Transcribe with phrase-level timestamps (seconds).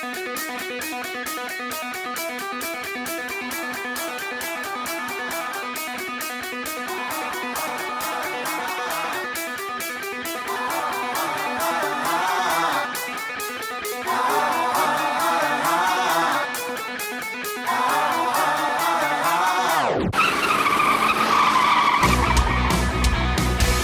[0.00, 0.67] Thank.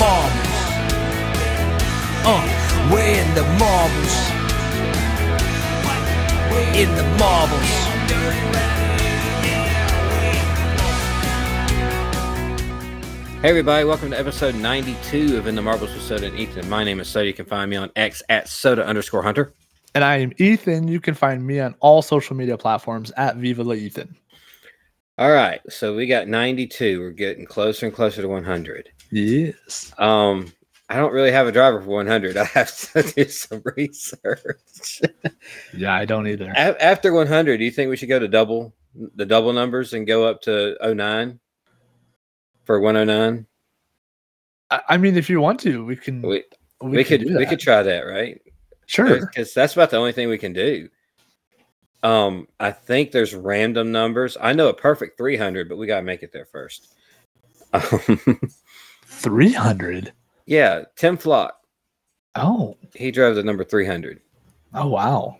[0.00, 1.90] We're in the marbles.
[2.24, 4.30] Uh, we're in the marbles.
[6.74, 7.70] In the marbles.
[13.42, 16.70] Hey everybody, welcome to episode 92 of In the Marbles with Soda and Ethan.
[16.70, 17.26] My name is Soda.
[17.26, 19.52] You can find me on X at Soda underscore Hunter.
[19.94, 20.88] And I am Ethan.
[20.88, 24.16] You can find me on all social media platforms at Viva La Ethan.
[25.20, 26.98] All right, so we got 92.
[26.98, 28.88] We're getting closer and closer to 100.
[29.10, 29.92] Yes.
[29.98, 30.50] Um,
[30.88, 32.36] I don't really have a driver for 100.
[32.38, 35.02] I have to do some research.
[35.76, 36.50] Yeah, I don't either.
[36.56, 38.74] A- After 100, do you think we should go to double
[39.14, 41.38] the double numbers and go up to 09
[42.64, 43.46] for 109?
[44.70, 46.22] I, I mean, if you want to, we can.
[46.22, 46.44] We,
[46.80, 48.40] we, we, can could we could try that, right?
[48.86, 49.26] Sure.
[49.26, 50.88] because that's about the only thing we can do.
[52.02, 54.36] Um, I think there's random numbers.
[54.40, 56.94] I know a perfect 300, but we gotta make it there first.
[57.72, 58.40] Um,
[59.04, 60.12] Three hundred.
[60.46, 61.56] yeah, Tim Flock.
[62.36, 62.76] Oh.
[62.94, 64.20] He drove the number 300.
[64.74, 65.36] Oh wow.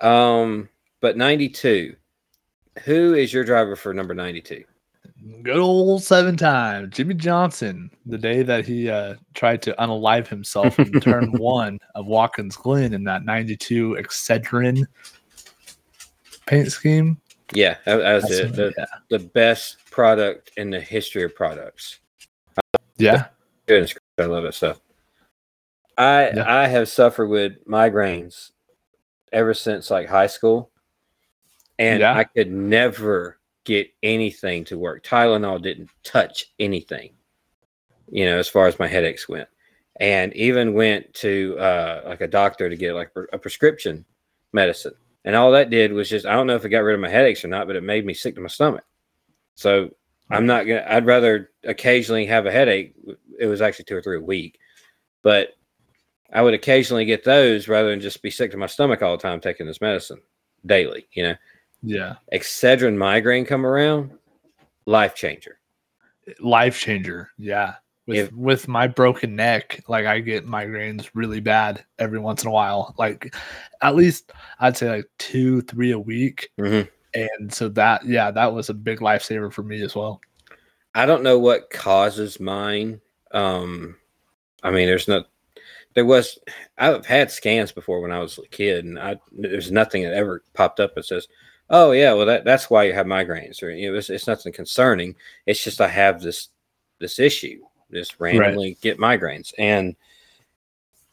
[0.00, 0.68] Um,
[1.00, 1.94] but 92.
[2.84, 4.64] Who is your driver for number 92?
[5.42, 7.90] Good old seven time Jimmie Johnson.
[8.06, 12.94] The day that he uh, tried to unalive himself in turn one of Watkins Glen
[12.94, 14.86] in that '92 Excedrin
[16.50, 17.16] paint scheme.
[17.54, 18.52] Yeah, that, that was That's- it.
[18.56, 18.84] The, yeah.
[19.08, 22.00] the best product in the history of products.
[22.98, 23.26] yeah.
[23.66, 24.80] Goodness, I love that stuff.
[25.96, 26.44] I Yeah.
[26.46, 28.50] I have suffered with migraines
[29.32, 30.70] ever since like high school,
[31.78, 32.16] and Yeah.
[32.16, 35.04] I could never get anything to work.
[35.04, 37.12] Tylenol didn't touch anything,
[38.10, 39.48] you know, as far as my headaches went,
[40.00, 44.04] and even went to uh, like a doctor to get like a prescription
[44.52, 44.94] medicine,
[45.24, 47.08] and all that did was just I don't know if it got rid of my
[47.08, 48.84] headaches or not, but it made me sick to my stomach.
[49.54, 49.90] So
[50.30, 50.84] I'm not gonna.
[50.88, 52.94] I'd rather occasionally have a headache.
[53.38, 54.58] It was actually two or three a week,
[55.22, 55.54] but
[56.32, 59.22] I would occasionally get those rather than just be sick to my stomach all the
[59.22, 60.20] time taking this medicine
[60.66, 61.08] daily.
[61.12, 61.34] You know,
[61.82, 62.14] Yeah.
[62.32, 64.12] Excedrin migraine come around,
[64.86, 65.58] life changer.
[66.38, 67.30] life changer.
[67.36, 67.74] Yeah.
[68.10, 72.48] With If- with my broken neck, like I get migraines really bad every once in
[72.48, 72.92] a while.
[72.98, 73.32] Like
[73.82, 76.50] at least I'd say like two, three a week.
[76.58, 76.88] Mhm.
[77.14, 80.20] And so that yeah, that was a big lifesaver for me as well.
[80.94, 83.00] I don't know what causes mine.
[83.30, 83.96] Um,
[84.64, 85.28] I mean, there's not.
[85.94, 86.36] There was.
[86.78, 90.42] I've had scans before when I was a kid, and I there's nothing that ever
[90.52, 91.28] popped up that says,
[91.68, 94.52] "Oh yeah, well that that's why you have migraines," or you know, it's, it's nothing
[94.52, 95.14] concerning.
[95.46, 96.48] It's just I have this
[96.98, 97.60] this issue,
[97.92, 99.96] just randomly get migraines, and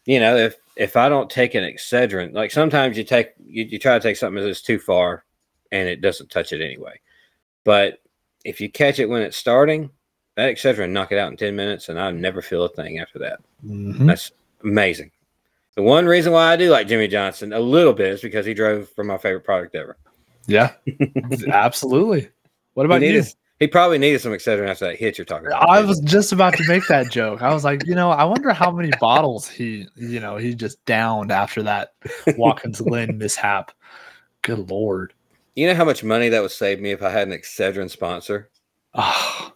[0.05, 3.79] you know if if I don't take an Excedrin, like sometimes you take you, you
[3.79, 5.23] try to take something that's too far,
[5.71, 6.99] and it doesn't touch it anyway,
[7.63, 7.99] but
[8.45, 9.89] if you catch it when it's starting,
[10.35, 13.19] that Excedrin knock it out in 10 minutes and I never feel a thing after
[13.19, 13.39] that.
[13.66, 14.05] Mhm.
[14.07, 14.31] That's
[14.63, 15.11] amazing.
[15.75, 18.53] The one reason why I do like Jimmie Johnson a little bit is because he
[18.53, 19.97] drove for my favorite product ever.
[20.47, 20.71] Yeah.
[21.47, 22.29] Absolutely.
[22.73, 23.23] What about he, you?
[23.59, 25.68] He probably needed some Excedrin after that hit you're talking about.
[25.68, 27.41] I was just about to make that joke.
[27.41, 30.84] I was like, you know, I wonder how many bottles he, you know, he just
[30.85, 31.93] downed after that
[32.37, 33.72] Watkins Glen mishap.
[34.43, 35.14] Good lord.
[35.55, 38.49] You know how much money that would save me if I had an Excedrin sponsor?
[38.93, 39.52] Oh,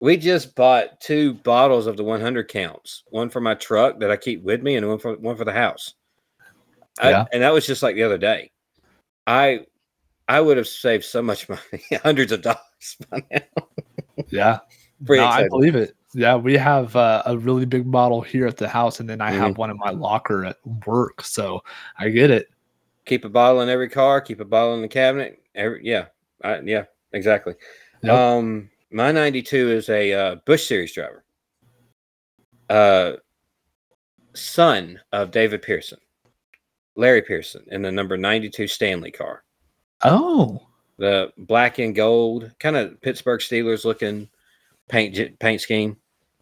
[0.00, 4.16] We just bought two bottles of the 100 counts, one for my truck that I
[4.16, 5.94] keep with me, and one for one for the house.
[7.00, 7.24] I- Yeah.
[7.32, 8.50] and that was just like the other day.
[9.26, 9.66] I
[10.28, 13.40] I would have saved so much money, hundreds of dollars by now.
[14.30, 14.58] yeah.
[15.04, 15.96] Pretty no, I believe it.
[16.14, 19.32] Yeah, we have uh, a really big bottle here at the house, and then I
[19.32, 19.40] Mm-hmm.
[19.40, 21.22] have one in my locker at work.
[21.22, 21.64] So
[21.98, 22.48] I get it.
[23.04, 24.20] Keep a bottle in every car.
[24.20, 25.42] Keep a bottle in the cabinet.
[25.56, 26.06] Every yeah,
[26.44, 27.54] I, yeah, exactly.
[28.02, 28.14] Yep.
[28.14, 31.24] Um, my '92 is a uh, Busch Series driver.
[32.70, 33.14] Uh,
[34.34, 35.98] son of David Pearson,
[36.94, 39.42] Larry Pearson, in the number 92 Stanley car.
[40.04, 40.66] Oh,
[40.98, 44.28] The black and gold, kind of Pittsburgh Steelers looking
[44.88, 45.96] paint paint scheme.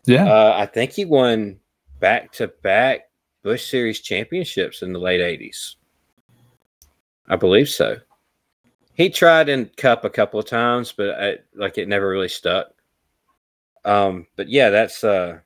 [0.07, 0.25] yeah.
[0.25, 1.59] Uh, I think he won
[2.01, 3.11] back to back
[3.43, 5.77] Busch Series championships in the late 80s.
[7.29, 7.99] I believe so.
[8.95, 12.69] He tried in Cup a couple of times, but I, like it never really stuck.
[13.85, 15.39] Um, but yeah, that's uh,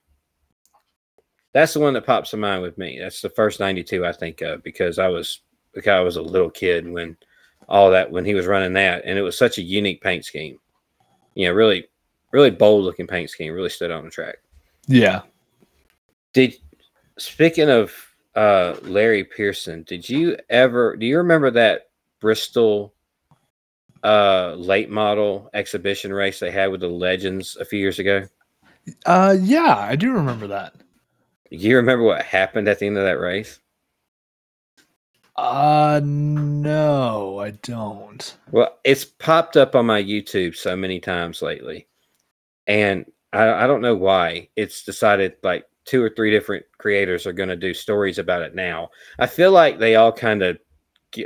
[1.52, 2.98] that's the one that pops in mind with me.
[2.98, 5.40] That's the first 92 I think of because I was
[5.72, 7.16] because I was a little kid when
[7.68, 10.58] all that when he was running that, and it was such a unique paint scheme.
[11.34, 11.88] You know, really,
[12.32, 13.52] really bold looking paint scheme.
[13.52, 14.36] Really stood out on the track.
[14.86, 15.22] yeah.
[16.32, 16.56] Did
[17.18, 17.94] speaking of
[18.34, 21.90] uh Larry Pearson, did you ever do you remember that
[22.20, 22.92] Bristol
[24.02, 28.26] uh late model exhibition race they had with the legends a few years ago?
[29.06, 30.74] Uh, yeah, I do remember that.
[31.50, 33.60] Do you remember what happened at the end of that race?
[35.36, 38.36] Uh, no, I don't.
[38.52, 41.88] Well, it's popped up on my YouTube so many times lately.
[42.66, 44.48] And I, I don't know why.
[44.54, 48.54] It's decided like two or three different creators are going to do stories about it
[48.54, 48.90] now.
[49.18, 50.58] I feel like they all kind of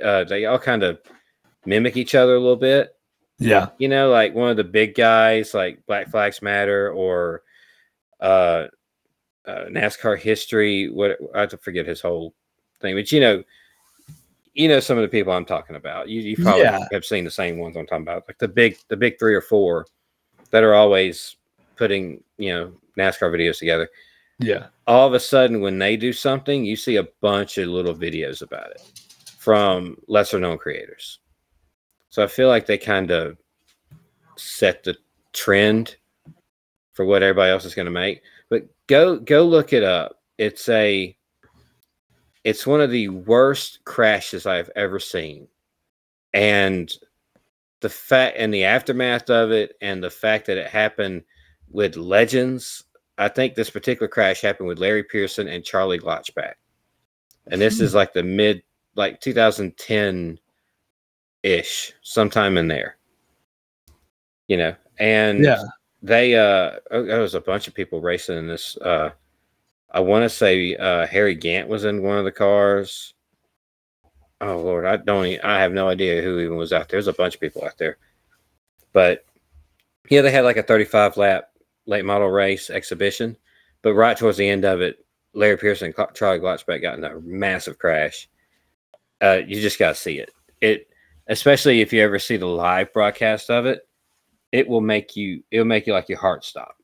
[0.02, 0.98] uh, they all kind of
[1.64, 2.94] mimic each other a little bit.
[3.38, 3.68] Yeah.
[3.78, 7.42] You know, like one of the big guys like Black Flags Matter or
[8.20, 8.66] uh,
[9.46, 12.34] uh NASCAR history, what I have to forget his whole
[12.80, 13.44] thing, but you know,
[14.58, 16.08] you know some of the people I'm talking about.
[16.08, 16.80] You, you probably Yeah.
[16.92, 19.40] have seen the same ones I'm talking about, like the big the big three or
[19.40, 19.86] four
[20.50, 21.36] that are always
[21.76, 23.88] putting you know NASCAR videos together.
[24.40, 24.66] Yeah.
[24.86, 28.42] All of a sudden, when they do something, you see a bunch of little videos
[28.42, 28.82] about it
[29.38, 31.20] from lesser known creators.
[32.10, 33.36] So I feel like they kind of
[34.36, 34.96] set the
[35.32, 35.96] trend
[36.94, 38.22] for what everybody else is going to make.
[38.48, 40.20] But go go look it up.
[40.38, 41.16] It's a
[42.48, 45.48] it's one of the worst crashes I've ever seen.
[46.32, 46.90] And
[47.80, 51.24] the fact and the aftermath of it and the fact that it happened
[51.70, 52.84] with legends.
[53.18, 56.54] I think this particular crash happened with Larry Pearson and Charlie Glotzbach.
[57.50, 58.62] And this is like the mid
[58.94, 60.38] like 2010
[61.42, 62.96] ish, sometime in there.
[64.46, 65.62] You know, and Yeah.
[66.02, 69.10] they uh oh, there was a bunch of people racing in this uh
[69.90, 73.14] I want to say uh Harry Gant was in one of the cars.
[74.40, 76.98] Oh lord, I don't I have no idea who even was out there.
[76.98, 77.96] There's a bunch of people out there.
[78.92, 79.24] But
[80.10, 81.50] yeah, they had like a 35 lap
[81.86, 83.36] late model race exhibition,
[83.82, 85.04] but right towards the end of it,
[85.34, 88.28] Larry Pearson and Charlie Glotzbach got in a massive crash.
[89.22, 90.30] Uh you just got to see it.
[90.60, 90.88] It
[91.28, 93.88] especially if you ever see the live broadcast of it,
[94.52, 96.76] it will make you it'll make you like your heart stop.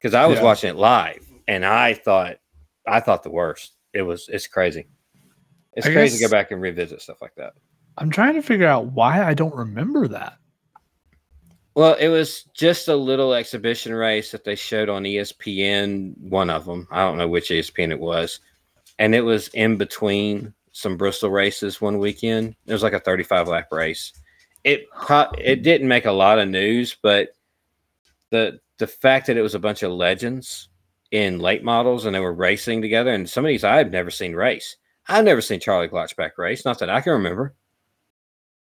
[0.00, 0.44] Cuz I was Yeah.
[0.44, 2.36] watching it live and I thought
[2.86, 3.72] I thought the worst.
[3.92, 4.86] It was it's crazy.
[5.74, 7.52] It's I crazy to go back and revisit stuff like that.
[7.98, 10.38] I'm trying to figure out why I don't remember that.
[11.74, 16.64] Well, it was just a little exhibition race that they showed on ESPN, one of
[16.64, 16.88] them.
[16.90, 18.40] I don't know which ESPN it was.
[18.98, 22.56] And it was in between some Bristol races one weekend.
[22.66, 24.12] It was like a 35 lap race.
[24.64, 27.28] It pro- it didn't make a lot of news, but
[28.30, 30.68] the the fact that it was a bunch of legends
[31.16, 34.34] in late models and they were racing together and some of these I've never seen
[34.34, 34.76] race.
[35.08, 37.54] I've never seen Charlie Glotzbach race, not that I can remember.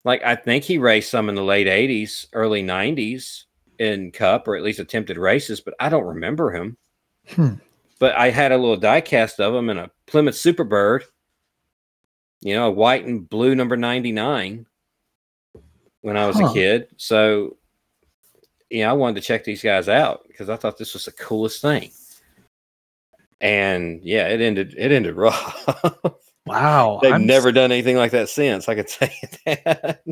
[0.04, 3.44] Like I think he raced some in the late 80s, early 90s
[3.78, 6.76] in cup or at least attempted races, but I don't remember him.
[7.28, 7.54] Hmm.
[7.98, 11.04] But I had a little die cast of him in a Plymouth Superbird,
[12.42, 14.66] you know, a white and blue number 99
[16.02, 16.48] when I was Huh.
[16.48, 16.88] a kid.
[16.98, 17.56] So,
[18.68, 21.12] you know, I wanted to check these guys out because I thought this was the
[21.12, 21.90] coolest thing.
[23.40, 25.68] And yeah, it ended it ended rough.
[26.46, 26.98] Wow.
[27.02, 28.68] They've I'm, never done anything like that since.
[28.68, 29.12] I could say
[29.46, 30.02] that.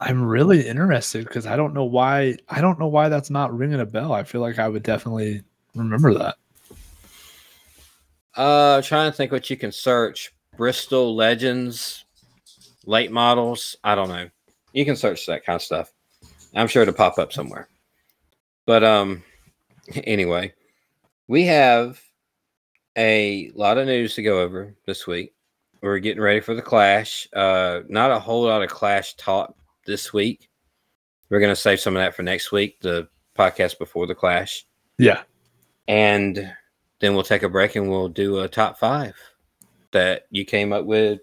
[0.00, 3.80] I'm really interested because I don't know why I don't know why that's not ringing
[3.80, 4.12] a bell.
[4.12, 5.42] I feel like I would definitely
[5.74, 6.36] remember that.
[8.34, 10.32] Uh, trying to think what you can search.
[10.56, 12.04] Bristol Legends,
[12.86, 13.76] late models.
[13.84, 14.28] I don't know.
[14.72, 15.92] You can search that kind of stuff.
[16.54, 17.68] I'm sure it'll pop up somewhere.
[18.66, 19.22] But um,
[20.04, 20.52] anyway,
[21.28, 22.00] we have
[22.96, 25.34] a lot of news to go over this week.
[25.82, 27.26] We're getting ready for the Clash.
[27.32, 29.54] Uh, not a whole lot of Clash talk
[29.86, 30.48] this week.
[31.30, 34.66] We're gonna save some of that for next week, the podcast before the Clash
[34.98, 35.22] Yeah.
[35.88, 36.52] and
[37.00, 39.14] then we'll take a break and we'll do a top five
[39.92, 41.20] that you came up with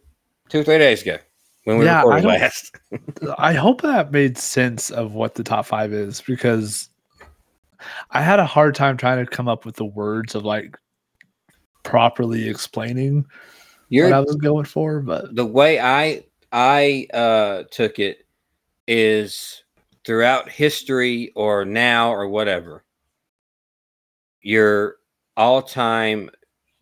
[0.49, 1.17] two or three days ago
[1.65, 2.75] when we Yeah, recorded don't- last.
[3.37, 6.89] I hope that made sense of what the top five is because
[8.11, 10.75] I had a hard time trying to come up with the words of like
[11.89, 13.25] properly explaining
[13.89, 18.25] You're what I was going for, but the way I I uh, took it
[18.87, 19.63] is
[20.05, 22.83] throughout history or now or whatever.
[24.41, 24.95] Your
[25.37, 26.29] all-time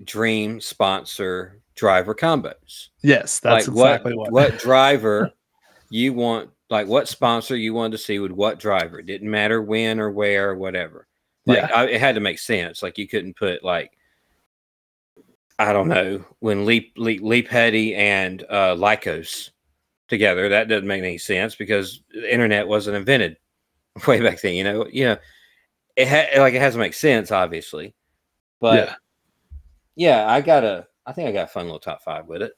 [0.03, 2.87] dream sponsor driver combos.
[3.03, 4.51] yes, that's like exactly what what.
[4.51, 5.31] what driver
[5.89, 8.99] you want like what sponsor you wanted to see with what driver.
[8.99, 11.07] It didn't matter when or where or whatever.
[11.45, 11.69] Like Yeah.
[11.73, 12.83] I, it had to make sense.
[12.83, 13.96] Like you couldn't put like
[15.59, 19.49] I don't know when Leap Leap Leap Hetty and uh, Lycos
[20.07, 20.49] together.
[20.49, 23.37] That doesn't make any sense because the internet wasn't invented
[24.07, 24.53] way back then.
[24.53, 25.17] You know, you know,
[25.95, 27.95] it had like it has to make sense, obviously.
[28.59, 28.95] But yeah,
[29.95, 30.87] yeah, I got a.
[31.05, 32.51] I think I got a fun little top five with it.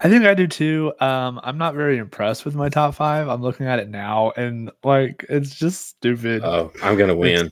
[0.00, 0.92] I think I do too.
[1.00, 3.28] Um, I'm not very impressed with my top five.
[3.28, 6.42] I'm looking at it now, and like it's just stupid.
[6.44, 7.50] Oh, I'm gonna win.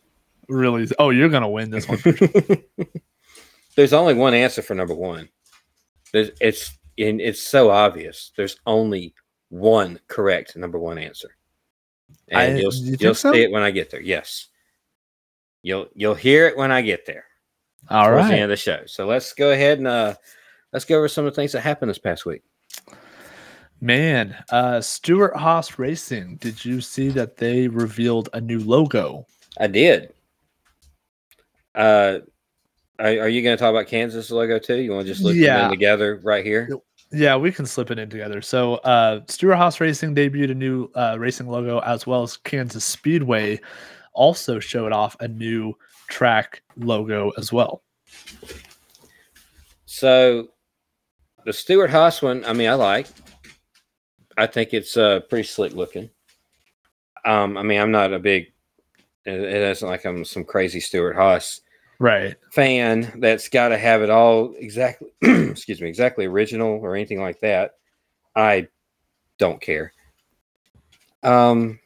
[0.48, 0.88] really?
[0.98, 1.98] Oh, you're gonna win this one.
[3.76, 5.28] There's only one answer for number one.
[6.12, 8.33] There's, it's and it's so obvious.
[8.37, 9.14] There's only
[9.50, 11.28] one correct number one answer,
[12.28, 13.33] and I- you'll you you'll so?
[13.33, 14.00] see it when I get there.
[14.00, 14.49] Yes,
[15.62, 17.25] you'll you'll hear it when I get there.
[17.90, 18.83] All right, the end of the show.
[18.87, 20.14] So let's go ahead and uh,
[20.73, 22.42] let's go over some of the things that happened this past week.
[23.80, 29.26] Man, uh Stuart Haas Racing, did you see that they revealed a new logo?
[29.61, 30.14] I did.
[31.75, 32.21] Uh,
[32.98, 34.76] are, are you going to talk about Kansas logo too?
[34.76, 35.64] You want to just look them Yeah.
[35.66, 36.68] in together right here?
[37.12, 38.42] Yeah, we can slip it in together.
[38.42, 43.60] So uh Stewart-Haas Racing debuted a new uh racing logo as well as Kansas Speedway
[44.12, 45.74] also showed off a new
[46.08, 47.82] track logo as well.
[49.84, 50.48] So
[51.44, 53.06] the Stewart-Haas one, I mean, I like.
[54.36, 56.10] I think it's uh pretty slick looking.
[57.24, 58.52] Um, I mean, I'm not a big.
[59.24, 61.60] It, it isn't like I'm some crazy Stewart-Haas
[61.98, 62.36] Right.
[62.50, 65.08] fan that's got to have it all exactly.
[65.22, 67.76] excuse me, exactly original or anything like that.
[68.34, 68.68] I
[69.38, 69.92] don't care.
[71.22, 71.78] Um,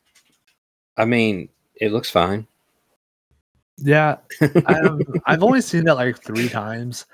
[0.97, 2.47] I mean, it looks fine.
[3.79, 4.17] Yeah,
[4.67, 7.07] I've, I've only seen it like three times,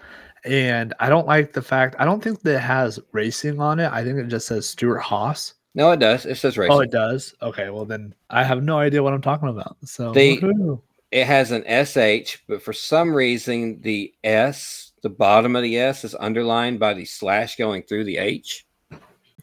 [0.44, 1.94] and I don't like the fact.
[1.98, 3.92] I don't think that it has racing on it.
[3.92, 5.54] I think it just says Stewart-Haas.
[5.76, 6.26] No, it does.
[6.26, 6.72] It says racing.
[6.72, 7.34] Oh, it does.
[7.42, 9.76] Okay, well then I have no idea what I'm talking about.
[9.84, 10.80] So They- woohoo.
[11.12, 16.04] It has an SH, but for some reason the S, the bottom of the S
[16.04, 18.66] is underlined by the slash going through the H.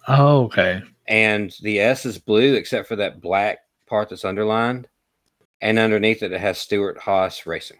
[0.08, 4.88] oh, okay, And the S is blue except for that black part that's underlined.
[5.62, 7.77] And underneath it, it has Stewart-Haas Racing.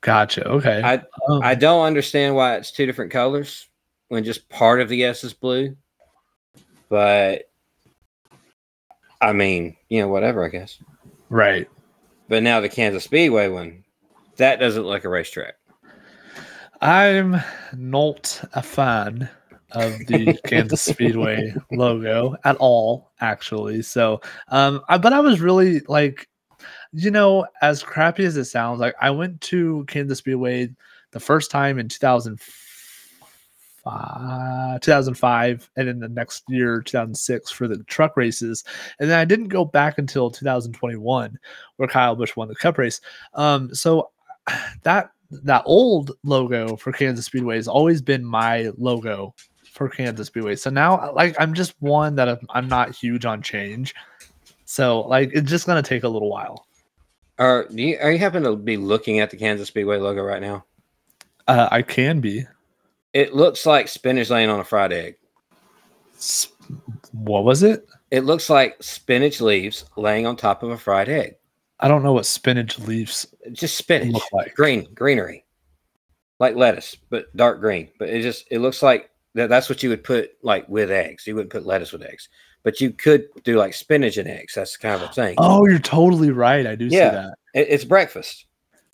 [0.00, 0.46] gotcha.
[0.46, 3.68] Okay, I Um, I don't understand why it's two different colors
[4.08, 5.76] when just part of the S is blue.
[6.88, 7.50] But
[9.20, 10.78] I mean, you know, whatever, I guess.
[11.28, 11.68] right.
[12.28, 13.84] But now the Kansas Speedway one,
[14.36, 15.54] that doesn't look a racetrack.
[16.80, 17.36] I'm
[17.76, 19.28] not a fan
[19.70, 23.82] of the Kansas Speedway logo at all, actually.
[23.82, 26.28] So, um, I, but I was really like,
[26.92, 30.70] you know, as crappy as it sounds, like I went to Kansas Speedway
[31.12, 32.61] the first time in 2005,
[33.84, 38.62] 2005 and then the next year 2006 for the truck races
[39.00, 41.36] and then i didn't go back until 2021
[41.76, 43.00] where kyle busch won the cup race
[43.34, 44.10] um so
[44.82, 45.10] that
[45.42, 49.34] that old logo for Kansas Speedway has always been my logo
[49.70, 50.56] for Kansas Speedway.
[50.56, 53.94] So now, like, I'm just one that I'm, I'm not huge on change.
[54.64, 56.66] So, like, it's just gonna take a little while.
[57.38, 60.64] Are you, are you happen to be looking at the Kansas Speedway logo right now?
[61.48, 62.44] Uh, I can be.
[63.12, 65.16] It looks like spinach laying on a fried egg.
[67.12, 67.86] What was it?
[68.10, 71.34] It looks like spinach leaves laying on top of a fried egg.
[71.80, 74.54] I don't know what spinach leaves Just spinach, look like.
[74.54, 75.44] green, greenery,
[76.38, 77.88] like lettuce, but dark green.
[77.98, 79.48] But it just it looks like that.
[79.48, 81.26] That's what you would put like with eggs.
[81.26, 82.28] You wouldn't put lettuce with eggs,
[82.62, 84.54] but you could do like spinach and eggs.
[84.54, 85.34] That's kind of a thing.
[85.38, 86.66] Oh, you're totally right.
[86.66, 87.10] I do Yeah.
[87.10, 87.34] see that.
[87.54, 88.46] It- it's breakfast.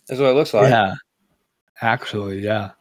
[0.07, 0.69] That's what it looks like.
[0.71, 0.95] yeah.
[1.81, 2.71] Actually, yeah.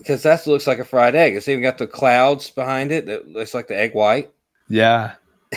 [0.00, 1.36] Because that looks like a fried egg.
[1.36, 3.06] It's even got the clouds behind it.
[3.06, 4.32] That looks like the egg white.
[4.68, 5.14] Yeah.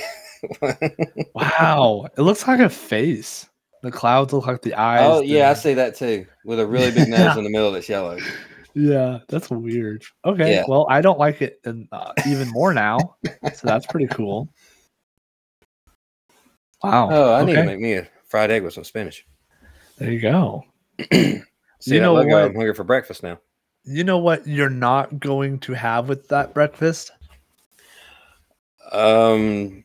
[1.34, 2.08] Wow.
[2.18, 3.48] it looks like a face.
[3.82, 5.02] The clouds look like the eyes.
[5.04, 6.26] oh yeah, I see that too.
[6.46, 8.18] With a really big nose in the middle that's yellow.
[8.74, 10.04] Yeah, that's weird.
[10.26, 10.64] Okay, Yeah.
[10.68, 12.98] well, I don't like it in, uh, even more now,
[13.54, 14.50] so that's pretty cool.
[16.84, 17.10] Wow.
[17.12, 19.26] Oh, I need to make me a fried egg with some spinach.
[19.98, 20.64] There you go.
[21.12, 21.42] See
[21.86, 22.26] You know what?
[22.28, 23.40] I'm hungry for breakfast now.
[23.86, 27.12] You know what you're not going to have with that breakfast?
[28.92, 29.84] Um,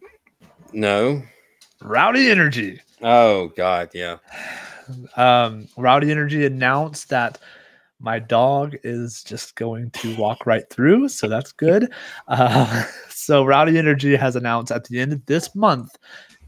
[0.73, 1.23] no.
[1.83, 2.81] Rowdy Energy.
[3.03, 4.19] Oh God, yeah.
[5.17, 7.39] Um, Rowdy Energy announced that
[8.01, 11.93] My dog is just going to walk right through, so that's good.
[12.29, 15.97] Uh, so Rowdy Energy has announced at the end of this month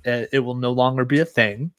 [0.04, 1.72] it will no longer be a thing.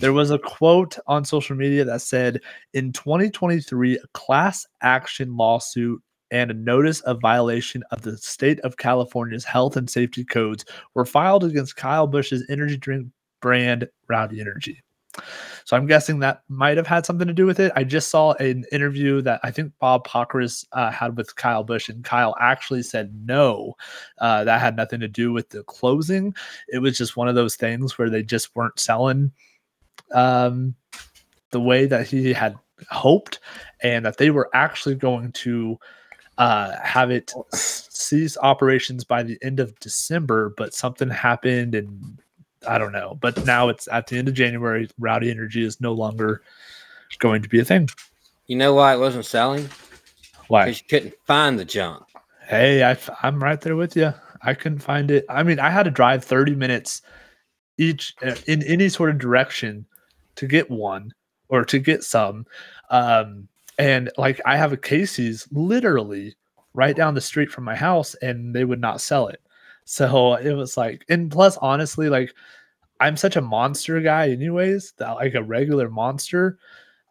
[0.00, 2.40] There was a quote on social media that said,
[2.74, 8.76] "In 2023, a class action lawsuit and a notice of violation of the state of
[8.76, 13.08] California's health and safety codes were filed against Kyle Busch's energy drink
[13.40, 14.82] brand Rowdy Energy."
[15.68, 17.72] So I'm guessing that might have had something to do with it.
[17.76, 21.90] I just saw an interview that I think Bob Pockrass uh, had with Kyle Busch,
[21.90, 23.74] and Kyle actually said no,
[24.16, 26.34] uh, that had nothing to do with the closing.
[26.68, 29.30] It was just one of those things where they just weren't selling
[30.14, 30.74] um,
[31.50, 32.56] the way that he had
[32.88, 33.40] hoped,
[33.82, 35.78] and that they were actually going to
[36.38, 42.22] uh, have it cease operations by the end of December, but something happened and
[42.68, 43.18] I don't know.
[43.20, 44.88] But now it's at the end of January.
[44.98, 46.42] Rowdy Energy is no longer
[47.18, 47.88] going to be a thing.
[48.46, 49.68] You know why it wasn't selling?
[50.48, 50.66] Why?
[50.66, 52.04] Because you couldn't find the junk.
[52.46, 54.12] Hey, I, I'm right there with you.
[54.42, 55.24] I couldn't find it.
[55.28, 57.02] I mean, I had to drive 30 minutes
[57.76, 59.84] each uh, in any sort of direction
[60.36, 61.12] to get one
[61.48, 62.46] or to get some.
[62.90, 63.48] Um,
[63.78, 66.34] and like I have a Casey's literally
[66.74, 69.40] right down the street from my house, and they would not sell it.
[69.84, 72.34] So it was like, and plus, honestly, like
[73.00, 76.58] I'm such a monster guy, anyways, that like a regular monster.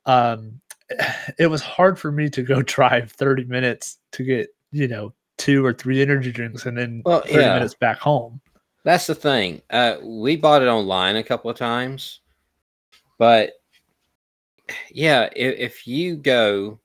[0.06, 0.60] Um,
[1.38, 5.66] it was hard for me to go drive 30 minutes to get, you know, two
[5.66, 7.54] or three energy drinks and then Well, 30 yeah.
[7.54, 8.42] minutes back home.
[8.84, 9.62] That's the thing.
[9.70, 12.22] Uh, we bought it online a couple of times,
[13.18, 13.52] but
[14.90, 16.80] yeah, if, if you go,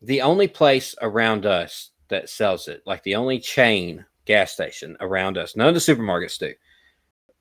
[0.00, 5.36] the only place around us that sells it, like the only chain gas station around
[5.36, 6.52] us, none of the supermarkets do.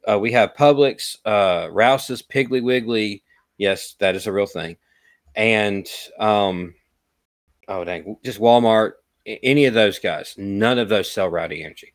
[0.09, 3.23] Uh, we have Publix, uh, Rouse's, Piggly Wiggly.
[3.57, 4.77] Yes, that is a real thing.
[5.35, 5.87] And
[6.19, 6.73] um,
[7.67, 8.93] oh dang, just Walmart.
[9.25, 11.93] Any of those guys, none of those sell Rowdy Energy.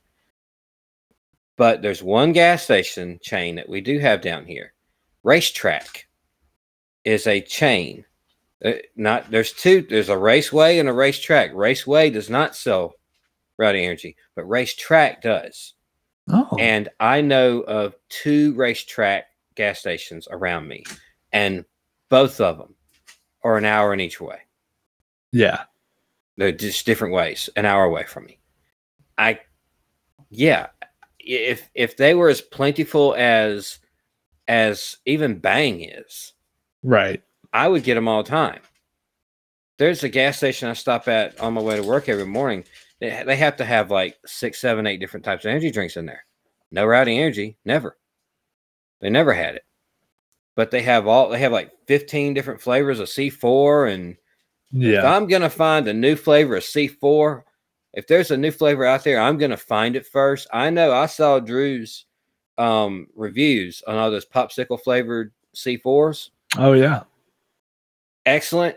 [1.56, 4.74] But there's one gas station chain that we do have down here.
[5.24, 6.04] RaceTrac
[7.04, 8.04] is a chain.
[8.64, 9.86] Uh, not there's two.
[9.88, 11.54] There's a raceway and a RaceTrac.
[11.54, 12.94] Raceway does not sell
[13.58, 15.74] Rowdy Energy, but RaceTrac does.
[16.28, 19.22] Oh, And I know of two RaceTrac
[19.54, 20.84] gas stations around me,
[21.32, 21.64] and
[22.08, 22.74] both of them
[23.42, 24.38] are an hour in each way.
[25.32, 25.64] yeah.
[26.38, 28.38] They're just different ways, an hour away from me.
[29.18, 29.40] I,
[30.30, 30.68] yeah,
[31.18, 33.78] if if they were as plentiful as
[34.48, 36.32] as even Bang is,
[36.82, 37.22] Right.
[37.52, 38.60] I would get them all the time.
[39.78, 42.64] There's a gas station I stop at on my way to work every morning.
[43.02, 46.06] They, they have to have like six, seven, eight different types of energy drinks in
[46.06, 46.24] there.
[46.70, 47.98] No rowdy energy, never.
[49.00, 49.64] They never had it.
[50.54, 54.12] But they have all they have like 15 different flavors of C4 and
[54.72, 55.16] if Yeah.
[55.16, 57.42] I'm gonna find a new flavor of C4,
[57.92, 60.46] if there's a new flavor out there, I'm gonna find it first.
[60.52, 62.06] I know I saw Drew's
[62.56, 66.30] um, reviews on all those popsicle flavored C4s.
[66.56, 67.02] Oh, yeah.
[68.24, 68.76] Excellent.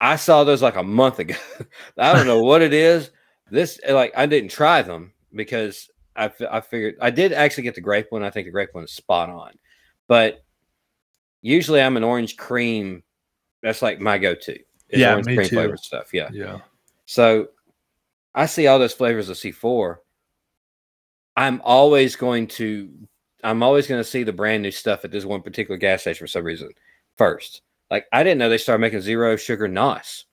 [0.00, 1.36] I saw those like a month ago.
[1.98, 3.10] I don't know what it is.
[3.50, 7.74] This eh, like I didn't try them because I I figured I did actually get
[7.74, 8.22] the grape one.
[8.22, 9.52] I think the grape one is spot on,
[10.08, 10.44] but
[11.42, 13.02] usually I'm an orange cream.
[13.62, 14.58] That's like my go-to.
[14.90, 15.56] Yeah, orange cream too.
[15.56, 16.12] flavored stuff.
[16.12, 16.28] Yeah.
[16.32, 16.58] Yeah.
[17.06, 17.48] So
[18.34, 19.96] I see all those flavors of C4.
[21.36, 22.90] I'm always going to
[23.42, 26.24] I'm always going to see the brand new stuff at this one particular gas station
[26.24, 26.70] for some reason
[27.16, 27.62] first.
[27.90, 30.26] Like I didn't know they started making zero sugar NOS.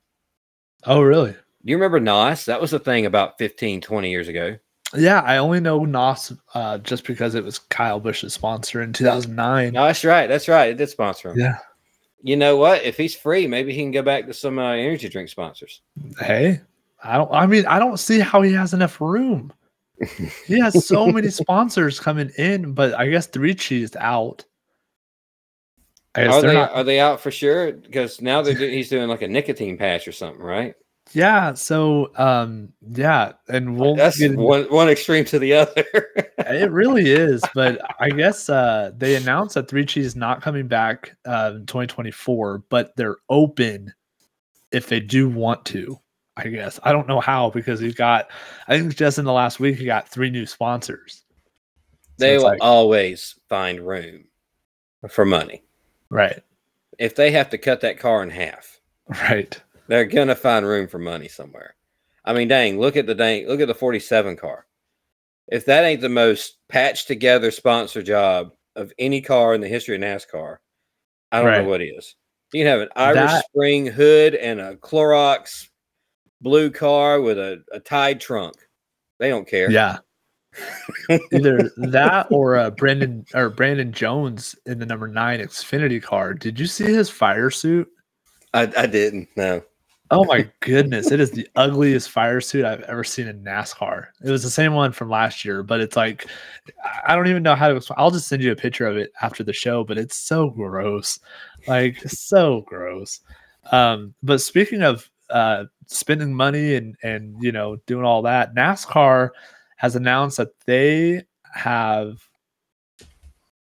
[0.83, 1.35] Oh, really?
[1.67, 2.45] Do you remember NOS?
[2.45, 4.57] That was a thing about 15, 20 years ago.
[4.95, 5.19] Yeah.
[5.19, 9.73] I only know Nos uh, just because it was Kyle Busch's sponsor in 2009.
[9.73, 10.27] No, that's right.
[10.27, 10.69] That's right.
[10.69, 11.39] It did sponsor him.
[11.39, 11.57] Yeah.
[12.23, 12.83] You know what?
[12.83, 15.81] If he's free, maybe he can go back to some uh, energy drink sponsors.
[16.21, 16.61] Hey,
[17.03, 17.31] I don't.
[17.33, 19.51] I mean, I don't see how he has enough room.
[20.45, 24.45] He has so many sponsors coming in, but I guess Three Cheese out.
[26.15, 26.71] I guess Are they not.
[26.71, 27.73] are they out for sure?
[27.73, 30.73] Because now they're do- he's doing like a nicotine patch or something, right?
[31.13, 31.53] Yeah.
[31.53, 35.85] So, um, yeah, and we'll That's one one extreme to the other.
[36.37, 40.67] it really is, but I guess uh, they announced that Three Cheese is not coming
[40.67, 43.93] back uh, in 2024, but they're open
[44.71, 45.99] if they do want to.
[46.35, 48.29] I guess I don't know how because he's got.
[48.67, 51.23] I think just in the last week he got three new sponsors.
[52.19, 54.25] So they will like- always find room
[55.09, 55.63] for money.
[56.09, 56.41] right,
[56.97, 59.59] If they have to cut that car in half, right.
[59.87, 61.75] They're gonna find room for money somewhere.
[62.25, 64.65] I mean, dang, look at the dang, look at the 47 car.
[65.47, 69.95] If that ain't the most patched together sponsor job of any car in the history
[69.95, 70.57] of NASCAR,
[71.31, 71.61] I don't Right.
[71.63, 72.15] know what is.
[72.53, 75.67] You can have an Irish That- Spring hood and a Clorox
[76.41, 78.55] blue car with a, a Tide trunk.
[79.19, 79.71] They don't care.
[79.71, 79.99] Yeah.
[81.31, 86.33] Either that or uh, Brandon or Brandon Jones in the number nine Xfinity car.
[86.33, 87.87] Did you see his fire suit?
[88.53, 89.29] I, I didn't.
[89.35, 89.61] No.
[90.09, 94.07] Oh my goodness, it is the ugliest fire suit I've ever seen in NASCAR.
[94.23, 96.27] It was the same one from last year, but it's like
[97.05, 97.95] I- don't even know how to explain.
[97.99, 101.19] I'll just send you a picture of it after the show, but it's so gross.
[101.67, 103.19] Like so gross.
[103.71, 109.31] Um, but speaking of uh spending money and and you know doing all that, NASCAR
[109.75, 112.21] has announced that they have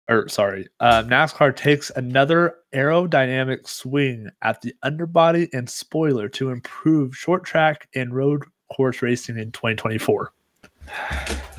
[0.09, 7.17] or sorry, uh, NASCAR takes another aerodynamic swing at the underbody and spoiler to improve
[7.17, 10.33] short track and road course racing in 2024.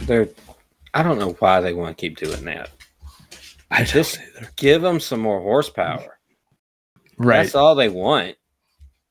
[0.01, 0.29] They're
[0.93, 2.69] I don't know why they want to keep doing that.
[3.69, 4.19] I Just
[4.55, 6.17] give them some more horsepower.
[7.17, 7.43] right.
[7.43, 8.35] That's all they want.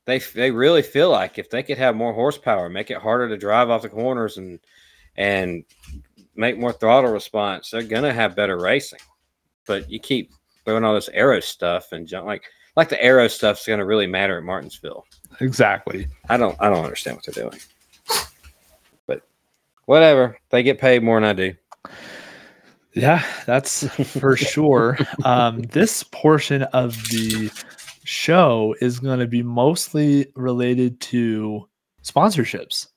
[0.05, 3.37] They they really feel like if they could have more horsepower, make it harder to
[3.37, 4.59] drive off the corners and
[5.17, 5.63] and
[6.35, 8.99] make more throttle response, they're gonna have better racing.
[9.65, 10.31] But you keep
[10.65, 12.43] throwing all this aero stuff and junk like
[12.75, 15.05] like the aero stuff's gonna really matter at Martinsville.
[15.39, 16.07] Exactly.
[16.29, 17.59] I don't I don't understand what they're doing.
[19.07, 19.21] But
[19.85, 20.37] whatever.
[20.49, 21.53] They get paid more than I do.
[22.93, 24.97] Yeah, that's for sure.
[25.23, 27.51] Um, this portion of the
[28.05, 31.67] show is going to be mostly related to
[32.03, 32.87] sponsorships.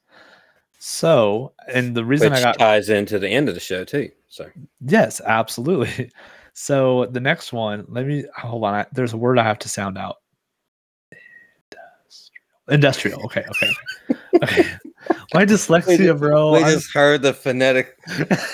[0.79, 4.11] So, and the reason Which I got ties into the end of the show too.
[4.29, 4.49] So
[4.81, 6.13] Yes, absolutely.
[6.61, 8.75] So the next one, let me hold on.
[8.75, 10.17] I, there's a word I have to sound out.
[12.69, 13.21] Industrial.
[13.21, 13.23] Industrial.
[13.27, 13.45] Okay.
[13.49, 13.71] Okay.
[14.43, 14.75] Okay.
[15.35, 16.55] My dyslexia, bro.
[16.55, 17.97] we I'm- just heard the phonetic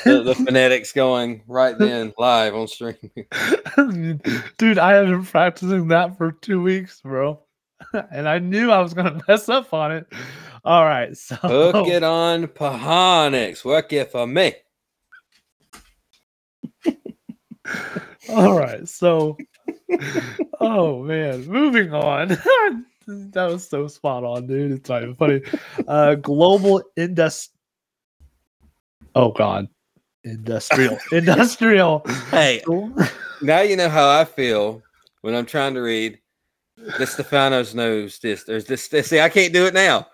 [0.05, 2.95] the, the phonetics going right then live on stream.
[4.59, 7.41] Dude, I have been practicing that for two weeks, bro.
[8.11, 10.13] And I knew I was gonna mess up on it.
[10.63, 11.17] All right.
[11.17, 13.65] So Hook it on Pahonix.
[13.65, 14.53] Work it for me.
[18.29, 18.89] All right.
[18.89, 19.37] So,
[20.61, 22.29] oh man, moving on.
[23.07, 24.73] that was so spot on, dude.
[24.73, 25.43] It's not even funny.
[25.87, 27.51] Uh, global indus.
[29.15, 29.69] Oh God,
[30.25, 32.05] industrial, industrial.
[32.31, 32.63] Hey,
[33.43, 34.83] now you know how I feel
[35.21, 36.19] when I'm trying to read.
[36.77, 38.43] The Stefanos knows this.
[38.45, 38.89] There's this.
[38.89, 40.09] this see, I can't do it now.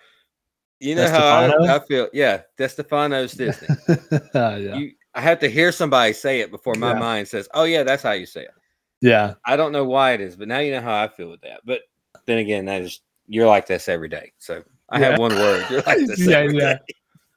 [0.79, 2.09] You know how I, I feel.
[2.13, 3.69] Yeah, De Stefano's Disney.
[4.35, 6.99] yeah, You, I have to hear somebody say it before my Yeah.
[6.99, 8.51] mind says, "Oh yeah, that's how you say it."
[9.01, 11.41] yeah, I don't know why it is, but now you know how I feel with
[11.43, 11.61] that.
[11.65, 11.81] But
[12.27, 14.33] then again, that is you're like this every day.
[14.39, 15.11] So I Yeah.
[15.11, 15.65] have one word.
[15.71, 16.79] You're like this Yeah, yeah.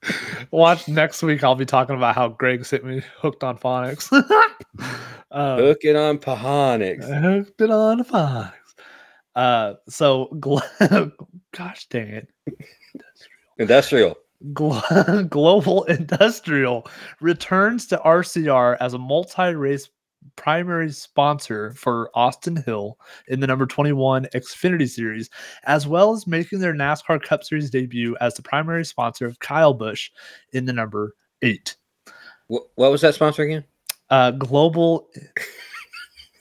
[0.52, 1.44] Watch next week.
[1.44, 4.12] I'll be talking about how Greg sent me hooked on phonics.
[5.32, 7.06] um, Hook it on Pahonix.
[7.22, 8.52] hooked it on phonics.
[9.36, 10.26] Uh, so
[11.56, 12.28] gosh dang it.
[13.58, 14.16] Industrial.
[14.52, 16.88] Glo- Global Industrial
[17.22, 19.90] returns to RCR as a multi-race
[20.36, 25.30] primary sponsor for Austin Hill in the number 21 Xfinity Series,
[25.66, 29.74] as well as making their NASCAR Cup Series debut as the primary sponsor of Kyle
[29.74, 30.10] Busch
[30.52, 31.76] in the number eight.
[32.48, 33.64] What was that sponsor again?
[34.10, 35.10] Uh, Global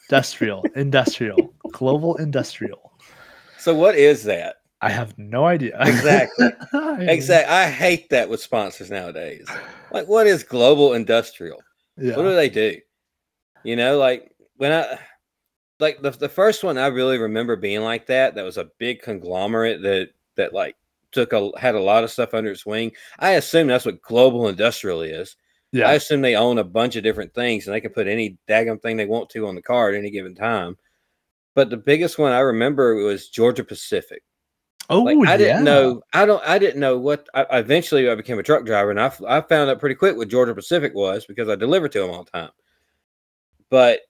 [0.09, 2.93] Industrial, Industrial, Global Industrial.
[3.59, 4.57] So what is that?
[4.83, 5.77] I have no idea.
[5.81, 6.49] Exactly.
[6.99, 7.55] Exactly.
[7.55, 9.47] I hate that with sponsors nowadays.
[9.93, 11.63] Like, what is global industrial?
[11.97, 12.17] Yeah.
[12.17, 12.79] What do they do?
[13.63, 14.99] You know, like when I
[15.79, 18.35] like the the first one I really remember being like that.
[18.35, 20.77] That was a big conglomerate that that like
[21.13, 22.93] took a had a lot of stuff under its wing.
[23.19, 25.37] I assume that's what global industrial is.
[25.73, 25.89] Yeah.
[25.89, 28.81] I assume they own a bunch of different things and they can put any daggum
[28.83, 30.77] thing they want to on the car at any given time.
[31.55, 34.23] But the biggest one I remember was Georgia Pacific.
[34.93, 36.03] Oh, Like I didn't know.
[36.13, 36.43] I don't.
[36.47, 37.29] I didn't know what.
[37.35, 40.29] I, eventually, I became a truck driver, and I I found out pretty quick what
[40.29, 42.51] Georgia Pacific was because I delivered to them all the time.
[43.71, 44.01] But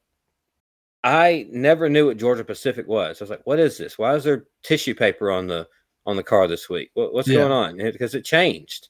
[1.05, 3.21] I never knew what Georgia Pacific was.
[3.21, 3.99] I was like, "What is this?
[3.99, 5.69] Why is there tissue paper on the
[6.07, 6.91] on the car this week?
[6.95, 7.41] What, what's Yeah.
[7.41, 8.89] going on?" Because it changed.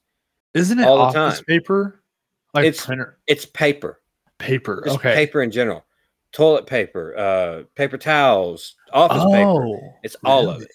[0.55, 1.45] Isn't it all the time.
[1.45, 2.03] paper?
[2.55, 4.01] Like It's printer It's paper.
[4.39, 4.85] paper.
[4.89, 5.15] Okay.
[5.15, 5.85] paper in general.
[6.33, 9.67] Toilet paper, uh, paper towels, office paper.
[9.67, 10.69] oh, It's all of it.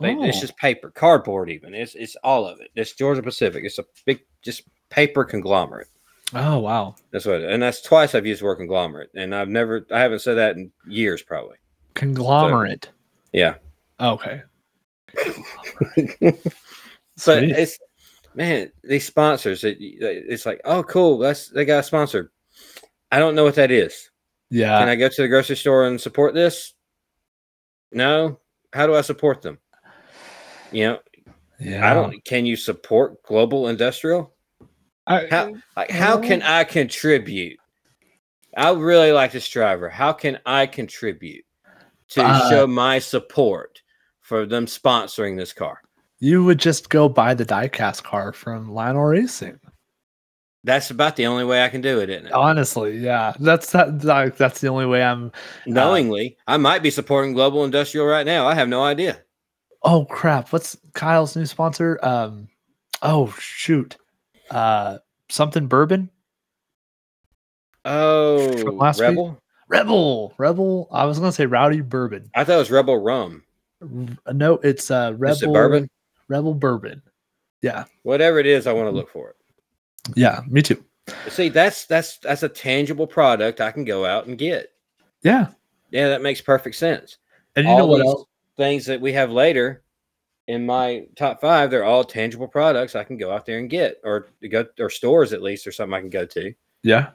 [0.00, 1.74] They, It's Oh, just paper, cardboard, even.
[1.74, 2.70] It's it's all of it.
[2.74, 3.64] It's Georgia Pacific.
[3.64, 5.88] It's a big, just paper conglomerate.
[6.34, 6.94] oh wow.
[7.10, 10.20] That's what, and that's twice I've used the word conglomerate, and I've never, I haven't
[10.20, 11.56] said that in years, probably.
[11.94, 12.90] Conglomerate.
[13.32, 13.54] Yeah,
[14.00, 14.42] okay.
[17.16, 17.78] so it's
[18.34, 19.64] man, these sponsors.
[19.64, 22.30] It, it's like, oh, cool, that's they got a sponsor.
[23.10, 24.10] I don't know what that is.
[24.50, 24.78] Yeah.
[24.78, 26.74] Can I go to the grocery store and support this?
[27.92, 28.38] No.
[28.72, 29.58] How do I support them?
[30.72, 30.98] You know,
[31.58, 31.90] Yeah.
[31.90, 32.24] I don't.
[32.24, 34.32] Can you support global industrial?
[35.06, 37.58] I, How like how can I contribute?
[38.56, 39.88] I really like this driver.
[39.88, 41.44] How can I contribute
[42.10, 43.80] to Uh, show my support
[44.20, 45.80] for them sponsoring this car?
[46.20, 49.60] you would just go buy the diecast car from Lionel Racing.
[50.64, 52.32] That's about the only way I can do it, isn't it?
[52.32, 55.30] Honestly, yeah, that's that, like that's the only way I'm.
[55.64, 58.46] Knowingly, I might be supporting Global Industrial right now.
[58.48, 59.22] I have no idea.
[59.82, 60.52] Oh crap!
[60.52, 61.98] What's Kyle's new sponsor?
[62.02, 62.48] Um,
[63.02, 63.96] oh shoot,
[64.50, 66.10] uh, something bourbon.
[67.84, 69.08] Oh, From last week?
[69.08, 69.40] Rebel.
[69.68, 70.88] Rebel, Rebel.
[70.90, 72.30] I was gonna say Rowdy Bourbon.
[72.34, 73.42] I thought it was Rebel Rum.
[74.32, 75.88] No, it's uh Rebel Is it bourbon?
[76.28, 77.02] Rebel Bourbon.
[77.62, 79.36] Yeah, Whatever it is, I want to look for it.
[80.16, 80.82] yeah, me too.
[81.28, 84.70] See, that's that's that's a tangible product I can go out and get.
[85.22, 85.48] Yeah,
[85.90, 87.18] Yeah, that makes perfect sense.
[87.56, 88.24] and you know what these else?
[88.58, 89.82] Things that we have later
[90.48, 94.00] in my top five, they're all tangible products I can go out there and get,
[94.04, 96.52] or go or stores at least, or something I can go to.
[96.82, 97.10] Yeah.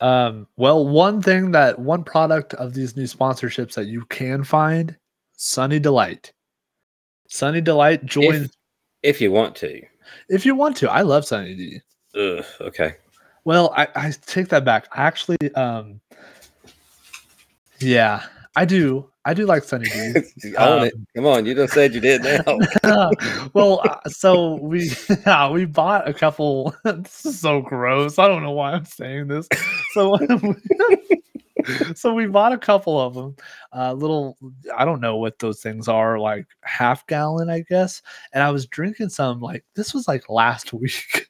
[0.00, 4.96] Um, well, one thing that one product of these new sponsorships that you can find,
[5.36, 6.32] Sunny Delight.
[7.28, 8.50] Sunny Delight join If,
[9.02, 9.80] if you want to.
[10.28, 10.90] if you want to.
[10.90, 11.80] I love Sunny D.
[12.18, 12.96] Ugh, okay.
[13.44, 14.88] Well, I, I take that back.
[14.92, 16.00] I actually um
[17.78, 18.24] yeah,
[18.56, 19.08] I do.
[19.24, 19.84] I do like Sunny
[20.42, 20.56] D.
[20.56, 20.94] Own it.
[20.94, 22.58] Um, Come on, you just said you did now.
[23.54, 24.90] well, uh, so we
[25.26, 26.74] yeah, we bought a couple.
[26.84, 28.18] this is so gross.
[28.18, 29.48] I don't know why I'm saying this.
[29.92, 30.18] So
[31.94, 33.36] so we bought a couple of them.
[33.72, 34.36] Uh, little
[34.76, 38.02] I don't know what those things are, like half gallon, I guess.
[38.32, 41.28] And I was drinking some like this was like last week.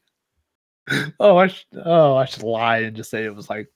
[1.21, 3.69] oh, I sh- oh I should lie and just say it was like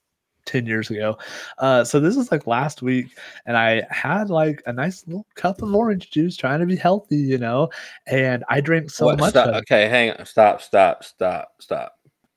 [0.46, 1.18] 10 years ago.
[1.58, 3.08] Uh, so this is like last week,
[3.44, 7.16] and I had like a nice little cup of orange juice trying to be healthy,
[7.16, 7.68] you know,
[8.06, 9.18] and I drank so What?
[9.18, 9.48] much Stop.
[9.48, 9.54] it.
[9.58, 10.24] Okay, hang on.
[10.24, 11.92] Stop, stop, stop, stop.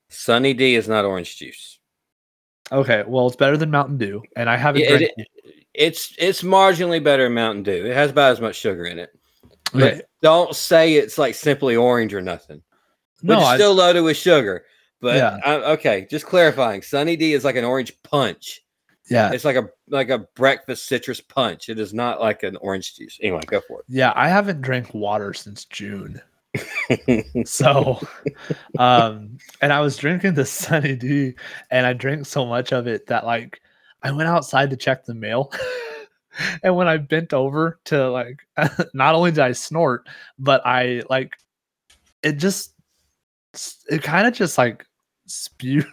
[0.10, 1.80] Sunny D is not orange juice.
[2.72, 5.28] Okay, well, it's better than Mountain Dew, and I haven't Yeah, drank it-
[5.74, 7.86] It's it's marginally better than Mountain Dew.
[7.86, 9.12] It has about as much sugar in it.
[9.72, 10.02] But Okay.
[10.22, 12.62] don't say it's like simply orange or nothing.
[13.22, 14.66] No, it's still loaded with sugar.
[15.02, 15.38] But Yeah.
[15.46, 16.82] I, okay, just clarifying.
[16.82, 18.62] Sunny D is like an orange punch.
[19.10, 21.70] yeah, It's like a like a breakfast citrus punch.
[21.70, 23.18] It is not like an orange juice.
[23.22, 23.86] Anyway, go for it.
[23.88, 26.22] yeah, I haven't drank water since June.
[27.46, 28.00] So,
[28.80, 31.34] um, and I was drinking the Sunny D,
[31.72, 33.62] and I drank so much of it that like
[34.04, 35.52] I went outside to check the mail.
[36.64, 38.40] and when I bent over to like,
[38.94, 40.08] not only did I snort,
[40.38, 41.34] but I like
[42.24, 42.74] it just,
[43.90, 44.86] it kind of just like
[45.30, 45.88] spewed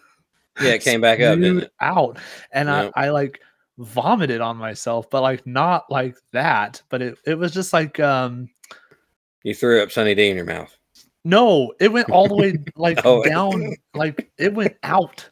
[0.60, 1.38] yeah, it came back up,
[1.80, 2.18] out,
[2.52, 2.92] and Yep.
[2.96, 3.40] I, I like
[3.78, 8.48] vomited on myself, but like not like that, but it, it was just like, um,
[9.42, 10.74] You threw up Sunny D in your mouth.
[11.24, 13.22] no, it went all the way like Oh.
[13.22, 15.28] down, like it went out.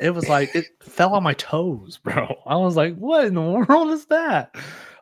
[0.00, 2.36] It was like it fell on my toes, bro.
[2.46, 4.54] I was like, what in the world is that?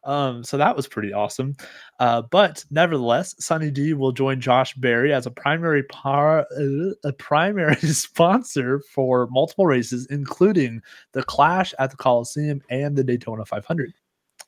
[0.07, 1.57] Um, so that was pretty awesome.
[1.99, 7.13] Uh, but nevertheless, Sunny D will join Josh Berry as a primary par- uh, a
[7.13, 10.81] primary sponsor for multiple races, including
[11.13, 13.93] the Clash at the Coliseum and the Daytona 500.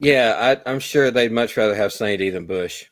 [0.00, 2.84] Yeah, I, I'm sure they'd much rather have Sunny D than Busch.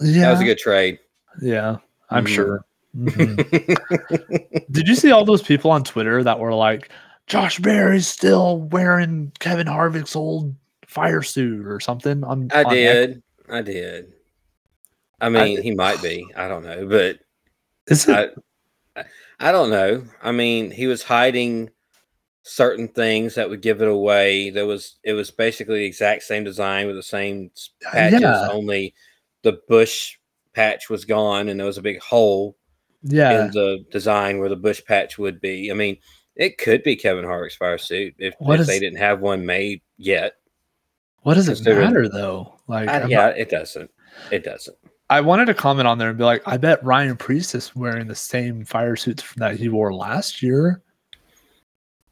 [0.00, 0.98] Yeah, That was a good trade.
[1.40, 1.76] yeah,
[2.10, 2.28] I'm Mhm.
[2.28, 2.64] sure.
[2.96, 4.66] Mhm.
[4.70, 6.90] Did you see all those people on Twitter that were like,
[7.26, 10.54] Josh Berry's still wearing Kevin Harvick's old
[10.94, 12.22] fire suit or something?
[12.24, 13.22] On I on did.
[13.50, 14.12] I did.
[15.20, 16.26] I mean, he might be.
[16.36, 17.18] I don't know, but
[17.86, 18.34] Is it?
[18.96, 19.04] I, I-
[19.40, 20.04] I don't know.
[20.22, 21.68] I mean, he was hiding
[22.42, 24.50] certain things that would give it away.
[24.50, 28.20] There was it was basically the exact same design with the same s- uh, patches,
[28.20, 28.48] yeah.
[28.52, 28.94] only
[29.42, 30.16] the Busch
[30.54, 32.56] patch was gone and there was a big hole
[33.02, 33.46] yeah.
[33.46, 35.68] in the design where the Busch patch would be.
[35.70, 35.96] I mean,
[36.36, 39.82] it could be Kevin Harvick's fire suit if, if is- they didn't have one made
[39.98, 40.34] yet.
[41.24, 42.54] What does it considering- matter though?
[42.68, 43.90] Like, I, yeah, not- it doesn't.
[44.30, 44.76] It doesn't.
[45.10, 48.06] I wanted to comment on there and be like, I bet Ryan Preece is wearing
[48.06, 50.82] the same fire suits that he wore last year.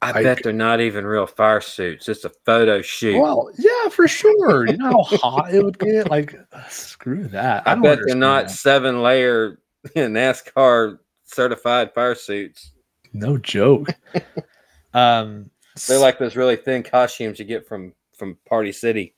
[0.02, 2.08] I Like- bet they're not even real fire suits.
[2.08, 3.18] It's a photo shoot.
[3.20, 4.66] Well, yeah, for sure.
[4.66, 6.10] You know how hot it would get.
[6.10, 6.34] Like,
[6.68, 7.66] screw that.
[7.66, 8.50] I, don't bet they're not that.
[8.50, 9.58] seven layer
[9.96, 12.72] NASCAR certified fire suits.
[13.12, 13.88] No joke.
[14.94, 15.50] um,
[15.86, 19.14] They're like those really thin costumes you get from from Party City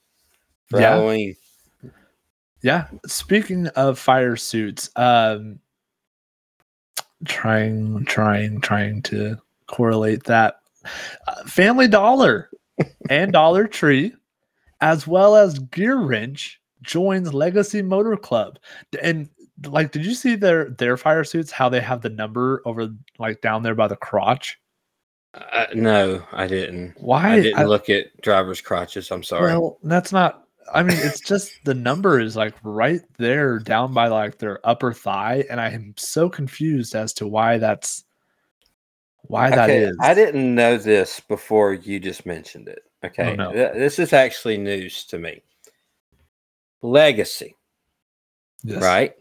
[0.66, 0.90] for Yeah.
[0.96, 1.36] Halloween.
[2.62, 2.88] Yeah.
[3.06, 5.58] Speaking of fire suits, um
[7.24, 10.56] trying trying trying to correlate that
[11.26, 12.50] uh, Family Dollar
[13.08, 14.12] and Dollar Tree
[14.80, 18.58] as well as Gear Wrench joins Legacy Motor Club.
[19.00, 19.30] And
[19.64, 21.50] like, did you see their their fire suits?
[21.50, 24.58] How they have the number over like down there by the crotch?
[25.34, 26.94] Uh, no, I didn't.
[27.00, 27.34] Why?
[27.34, 29.10] I didn't I- look at drivers' crotches.
[29.10, 29.52] I'm sorry.
[29.52, 30.40] Well, that's not.
[30.72, 34.92] I mean, it's just the number is like right there down by like their upper
[34.92, 38.04] thigh, and I am so confused as to why that's
[39.22, 39.96] why that Okay, is.
[40.00, 42.80] I didn't know this before you just mentioned it.
[43.04, 43.36] Okay.
[43.36, 43.52] no.
[43.52, 45.42] This is actually news to me.
[46.80, 47.56] Legacy,
[48.62, 48.82] Yes.
[48.82, 49.14] right?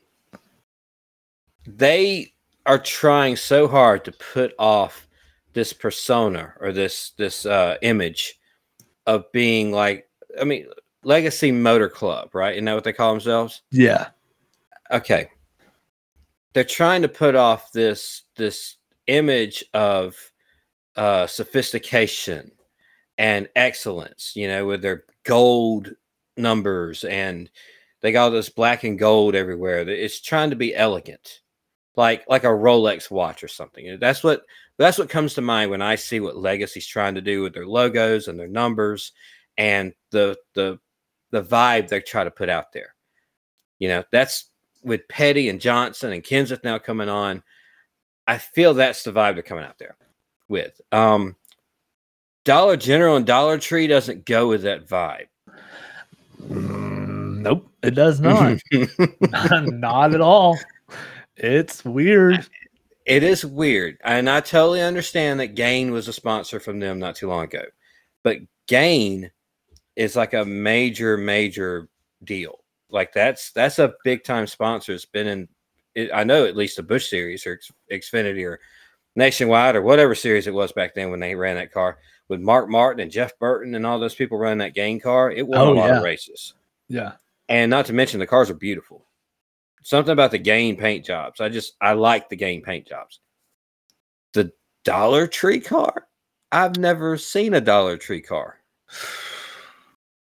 [1.65, 2.33] They
[2.65, 5.07] are trying so hard to put off
[5.53, 8.39] this persona or this this uh image
[9.05, 10.07] of being like
[10.39, 10.67] I mean
[11.03, 12.53] Legacy Motor Club, right?
[12.53, 13.61] Isn't that what they call themselves?
[13.71, 14.07] Yeah.
[14.91, 15.29] okay
[16.53, 20.15] they're trying to put off this this image of
[20.95, 22.51] uh sophistication
[23.17, 25.93] and excellence you know with their gold
[26.37, 27.49] numbers and
[28.01, 31.41] they got all this black and gold everywhere it's trying to be elegant
[31.95, 34.43] like like a rolex watch or something that's what
[34.77, 37.67] that's what comes to mind when i see what legacy's trying to do with their
[37.67, 39.11] logos and their numbers
[39.57, 40.79] and the the
[41.31, 42.93] the vibe they try to put out there
[43.79, 44.51] you know that's
[44.83, 47.41] with Petty and Johnson and Kenseth now coming on,
[48.27, 49.95] I feel that's the vibe they're coming out there
[50.47, 50.79] with.
[50.91, 51.35] Um,
[52.45, 55.27] Dollar General and Dollar Tree doesn't go with that vibe.
[56.41, 58.59] Mm, nope, it does not.
[59.71, 60.57] not at all.
[61.37, 62.45] It's weird.
[63.05, 67.15] It is weird, and I totally understand that Gain was a sponsor from them not
[67.17, 67.63] too long ago,
[68.23, 68.37] but
[68.67, 69.29] Gain
[69.95, 71.89] is like a major, major
[72.23, 72.59] deal.
[72.89, 74.93] Like that's that's a big time sponsor.
[74.93, 75.47] It's been in,
[75.95, 77.59] it, I know at least the Busch series or
[77.91, 78.59] Xfinity or
[79.15, 81.97] Nationwide or whatever series it was back then when they ran that car
[82.29, 85.29] with Mark Martin and Jeff Burton and all those people running that Gain car.
[85.29, 85.97] It won Oh, a lot yeah.
[85.97, 86.53] of races,
[86.87, 87.13] Yeah.
[87.49, 89.05] and not to mention the cars are beautiful.
[89.83, 91.39] Something about the Gain paint jobs.
[91.41, 93.19] I just I like the Gain paint jobs.
[94.33, 94.51] The
[94.83, 96.07] Dollar Tree car.
[96.51, 98.59] I've never seen a Dollar Tree car.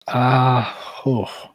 [0.08, 1.52] Ah, oh.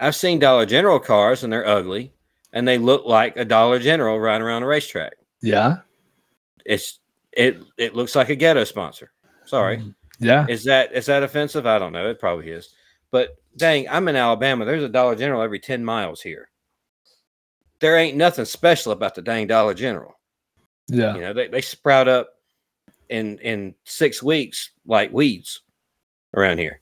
[0.00, 2.12] I've seen Dollar General cars and they're ugly
[2.52, 5.14] and they look like a Dollar General riding around a racetrack.
[5.40, 5.78] yeah.
[6.64, 6.98] It's
[7.32, 9.10] it it looks like a ghetto sponsor.
[9.46, 9.78] Sorry.
[9.78, 10.44] Mm, Yeah.
[10.50, 11.66] Is that is that offensive?
[11.66, 12.10] I don't know.
[12.10, 12.74] It probably is.
[13.10, 14.66] But dang, I'm in Alabama.
[14.66, 16.50] There's a Dollar General every 10 miles here.
[17.80, 20.18] There ain't nothing special about the dang Dollar General.
[20.88, 21.14] Yeah.
[21.14, 22.30] You know, they, they sprout up
[23.08, 25.62] in in six weeks like weeds
[26.34, 26.80] around here.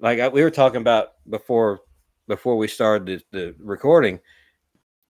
[0.00, 1.80] Like I, we were talking about before
[2.28, 4.20] before we started the, the recording.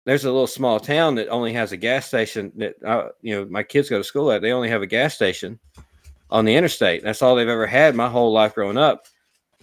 [0.05, 3.45] There's a little small town that only has a gas station that I, you know
[3.45, 4.41] my kids go to school at.
[4.41, 5.59] They only have a gas station
[6.29, 7.03] on the interstate.
[7.03, 9.07] That's all they've ever had my whole life growing up.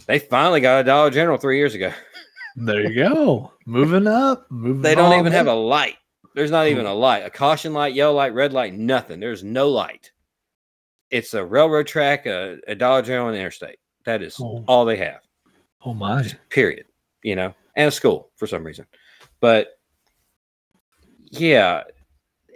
[0.06, 1.92] They finally got a Dollar General three years ago.
[2.56, 3.52] There you go.
[3.66, 4.50] Moving up.
[4.50, 5.96] Moving They don't on even have a light.
[6.34, 6.90] There's not even hmm.
[6.90, 9.20] a light, a caution light, yellow light, red light, nothing.
[9.20, 10.12] There's no light.
[11.10, 13.78] It's a railroad track, a, a Dollar General, and interstate.
[14.04, 14.64] That is Oh.
[14.66, 15.20] all they have.
[15.84, 16.26] Oh my.
[16.48, 16.86] Period.
[17.22, 18.86] You know, and a school for some reason.
[19.40, 19.78] But
[21.30, 21.82] yeah,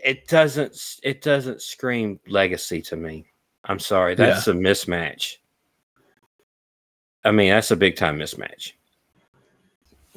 [0.04, 0.98] it doesn't.
[1.02, 3.26] It doesn't scream legacy to me.
[3.64, 4.14] I'm sorry.
[4.14, 5.36] That's a mismatch.
[7.24, 8.72] I mean, that's a big time mismatch.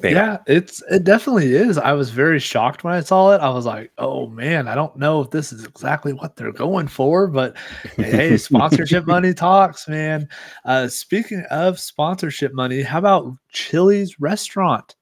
[0.02, 1.76] Yeah, it's it definitely is.
[1.76, 3.40] I was very shocked when I saw it.
[3.40, 6.88] I was like, "Oh man, I don't know if this is exactly what they're going
[6.88, 7.56] for, but
[7.96, 10.28] hey, sponsorship money talks, man."
[10.64, 14.96] Uh speaking of sponsorship money, how about Chili's restaurant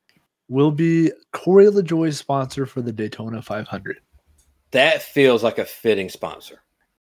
[0.48, 3.98] will be Corey LaJoie's sponsor for the Daytona 500?
[4.72, 6.62] That feels like a fitting sponsor.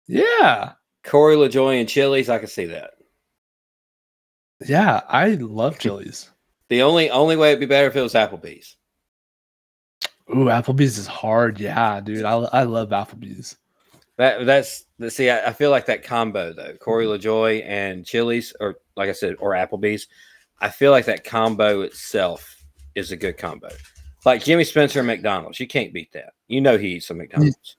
[0.06, 0.72] Yeah.
[1.04, 2.92] Corey LaJoie and Chili's, I can see that.
[4.66, 6.30] Yeah, I love Chili's.
[6.74, 8.74] The only only way it'd be better if it was Applebee's.
[10.28, 11.60] Ooh, Applebee's is hard.
[11.60, 12.24] Yeah, dude.
[12.24, 13.56] I, I love Applebee's.
[14.16, 15.30] That that's see.
[15.30, 17.24] I, I feel like that combo though, Corey mm-hmm.
[17.24, 20.08] LaJoie and Chili's, or like I said, or Applebee's.
[20.60, 22.60] I feel like that combo itself
[22.96, 23.68] is a good combo.
[24.24, 26.32] Like Jimmy Spencer and McDonald's, you can't beat that.
[26.48, 27.76] You know he eats some McDonald's.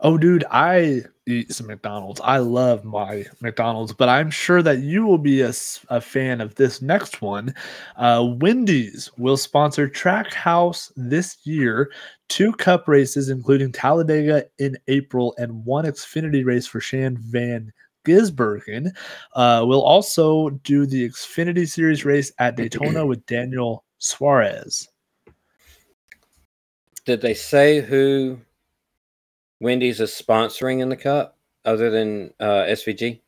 [0.00, 2.20] Oh, dude, I eat some McDonald's.
[2.22, 5.52] I love my McDonald's, but I'm sure that you will be a,
[5.88, 7.54] a fan of this next one.
[7.96, 11.90] Uh, Wendy's will sponsor Trackhouse this year,
[12.28, 17.72] two cup races, including Talladega in April and one Xfinity race for Shane van
[18.04, 18.90] Gisbergen.
[19.34, 24.88] Uh, we'll also do the Xfinity Series race at Daytona with Daniel Suarez.
[27.06, 28.38] Did they say who
[29.64, 33.22] Wendy's is sponsoring in the cup other than uh, SVG?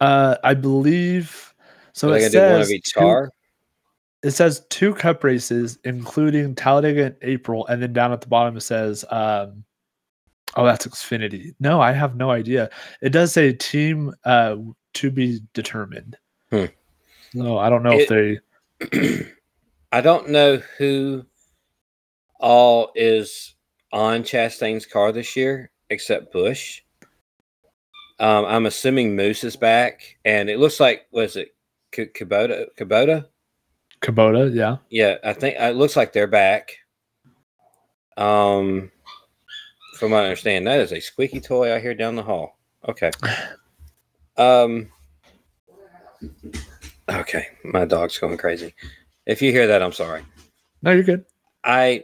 [0.00, 1.54] Uh, I believe
[1.92, 3.28] So it they gonna do says, two,
[4.24, 8.56] it says two cup races, including Talladega in April, and then down at the bottom
[8.56, 9.64] it says, um,
[10.56, 12.68] "Oh, that's Xfinity." No, I have no idea.
[13.00, 14.56] It does say team uh,
[14.94, 16.18] to be determined.
[16.50, 16.64] Hmm.
[17.32, 19.30] No, I don't know if they.
[19.92, 21.24] I don't know who
[22.40, 23.53] all is
[23.94, 26.82] on Chastain's car this year except Busch.
[28.18, 31.54] Um, I'm assuming Moose is back, and it looks like was it
[31.92, 32.66] K- Kubota?
[32.76, 33.26] Kubota?
[34.00, 34.76] Kubota, yeah.
[34.90, 36.76] Yeah, I think it looks like they're back.
[38.16, 38.90] Um,
[39.98, 42.58] from what I understand, that is a squeaky toy I hear down the hall.
[42.86, 43.10] Okay.
[44.36, 44.90] Um.
[47.08, 48.74] Okay, my dog's going crazy.
[49.26, 50.24] If you hear that, I'm sorry.
[50.82, 51.24] No, you're good.
[51.62, 52.02] I.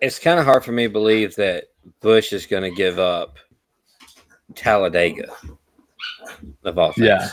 [0.00, 1.64] It's kind of hard for me to believe that
[2.00, 3.36] Busch is going to give up
[4.54, 5.28] Talladega
[6.64, 7.06] of all things.
[7.06, 7.28] Yeah.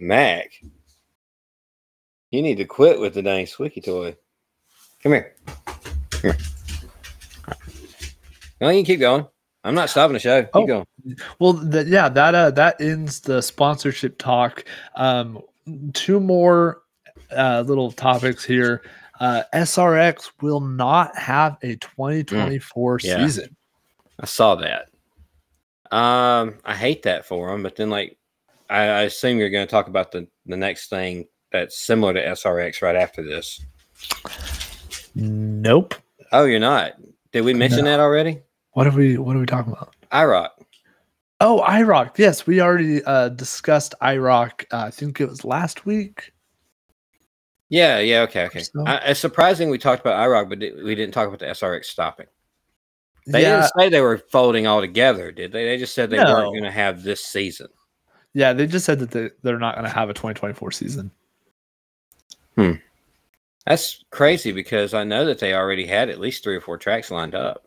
[0.00, 0.50] Mac,
[2.30, 4.16] you need to quit with the dang squeaky toy.
[5.02, 5.34] Come here.
[6.10, 6.36] Come here.
[8.60, 9.26] No, you can keep going.
[9.64, 10.42] I'm not stopping the show.
[10.42, 10.66] Keep Oh.
[10.66, 10.86] going.
[11.38, 14.64] Well, yeah, that uh, that ends the sponsorship talk.
[14.96, 15.42] Um,
[15.92, 16.82] two more
[17.36, 18.82] uh, little topics here.
[19.20, 23.16] Uh, SRX will not have a 2024 yeah.
[23.16, 23.56] season.
[24.20, 24.88] I saw that.
[25.90, 28.18] Um, I hate that for him, but then like,
[28.70, 32.24] I, I assume you're going to talk about the the next thing that's similar to
[32.24, 33.64] SRX right after this.
[35.14, 35.94] Nope.
[36.32, 36.92] Oh, you're not.
[37.32, 37.90] Did we mention No.
[37.90, 38.40] that already?
[38.72, 39.94] What are we What are we talking about?
[40.12, 40.50] IROC.
[41.40, 42.18] Oh, IROC.
[42.18, 44.64] Yes, we already uh, discussed IROC.
[44.72, 46.32] Uh, I think it was last week.
[47.70, 48.60] Yeah, yeah, okay, okay.
[48.62, 51.84] So- I, it's surprising we talked about IROC, but we didn't talk about the SRX
[51.86, 52.26] stopping.
[53.26, 55.66] They yeah, didn't say they were folding all together, did they?
[55.66, 56.32] They just said they No.
[56.32, 57.68] weren't going to have this season.
[58.32, 58.54] yeah.
[58.54, 61.10] They just said that they, they're not going to have a 2024 season.
[62.56, 62.72] Hmm.
[63.66, 67.10] That's crazy because I know that they already had at least three or four tracks
[67.10, 67.66] lined up.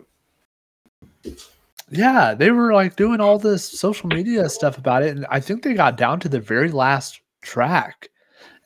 [1.92, 5.62] Yeah, they were like doing all this social media stuff about it, and I think
[5.62, 8.10] they got down to the very last track.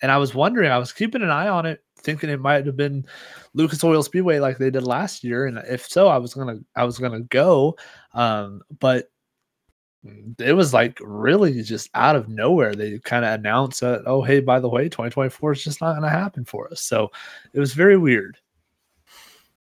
[0.06, 2.78] And I was wondering, I was keeping an eye on it, thinking it might have
[2.78, 3.08] been
[3.56, 6.84] Lucas Oil Speedway like they did last year, and if so, I was gonna I
[6.84, 7.76] was gonna go.
[8.14, 9.10] Um, but
[10.38, 12.76] it was like really just out of nowhere.
[12.76, 16.08] They kind of announced that, oh hey, by the way, 2024 is just not gonna
[16.08, 16.82] happen for us.
[16.82, 17.10] So
[17.52, 18.38] it was very weird.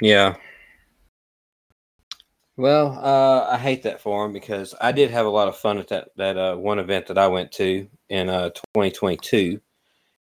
[0.00, 0.36] Yeah.
[2.56, 5.76] Well, uh, I hate that for them because I did have a lot of fun
[5.76, 9.60] at that that uh, one event that I went to in uh, 2022,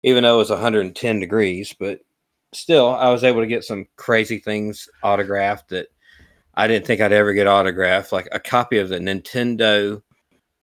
[0.02, 1.74] even though it was 110 degrees.
[1.78, 2.00] But
[2.52, 5.88] still, I was able to get some crazy things autographed that
[6.54, 10.02] I didn't think I'd ever get autographed, like a copy of the Nintendo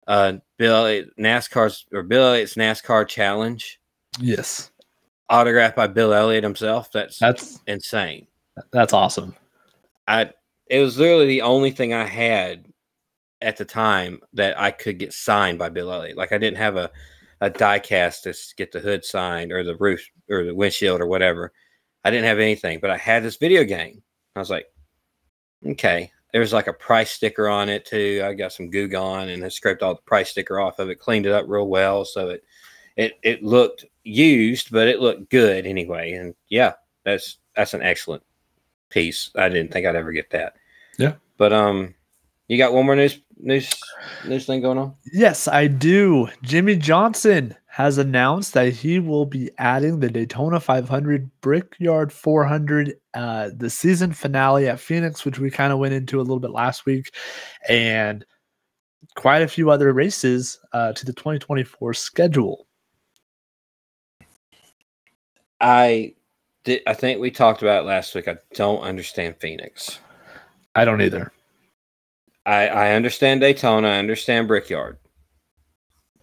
[0.07, 0.83] uh, Bill
[1.19, 3.79] NASCAR's or Bill Elliott's NASCAR Challenge,
[4.19, 4.71] Yes,
[5.29, 6.91] autographed by Bill Elliott himself.
[6.91, 8.27] That's that's insane.
[8.71, 9.35] that's awesome.
[10.07, 10.31] I
[10.67, 12.65] it was literally the only thing I had
[13.41, 16.17] at the time that I could get signed by Bill Elliott.
[16.17, 16.91] Like I didn't have a
[17.41, 21.07] a die cast to get the hood signed or the roof or the windshield or
[21.07, 21.53] whatever.
[22.03, 24.01] I didn't have anything, but I had this video game.
[24.35, 24.67] I was like,
[25.65, 26.11] okay.
[26.31, 28.21] There's like a price sticker on it too.
[28.23, 30.99] I got some goo gone and I scraped all the price sticker off of it,
[30.99, 32.43] cleaned it up real well, so it
[32.97, 36.11] it it looked used, but it looked good anyway.
[36.11, 36.73] And yeah,
[37.03, 38.21] that's that's an excellent
[38.89, 39.31] piece.
[39.35, 40.53] I didn't think I'd ever get that.
[40.97, 41.13] Yeah.
[41.37, 41.95] But um,
[42.49, 43.73] you got one more news news
[44.25, 44.95] news thing going on?
[45.13, 46.27] Yes, I do.
[46.41, 53.51] Jimmie Johnson has announced that he will be adding the Daytona 500 Brickyard 400, uh,
[53.55, 56.85] the season finale at Phoenix, which we kind of went into a little bit last
[56.85, 57.13] week,
[57.69, 58.25] and
[59.15, 62.65] quite a few other races uh, to the 2024 schedule.
[65.61, 66.15] I
[66.63, 66.81] did.
[66.87, 68.27] I think we talked about it last week.
[68.27, 69.99] I don't understand Phoenix.
[70.73, 71.31] I don't either.
[72.45, 73.87] I I understand Daytona.
[73.89, 74.97] I understand Brickyard.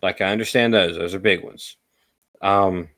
[0.03, 0.97] Like I understand those.
[0.97, 1.77] Those are big ones.
[2.43, 2.89] Um,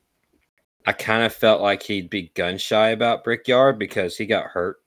[0.87, 4.79] I kind of felt like he'd be gun shy about Brickyard because he got hurt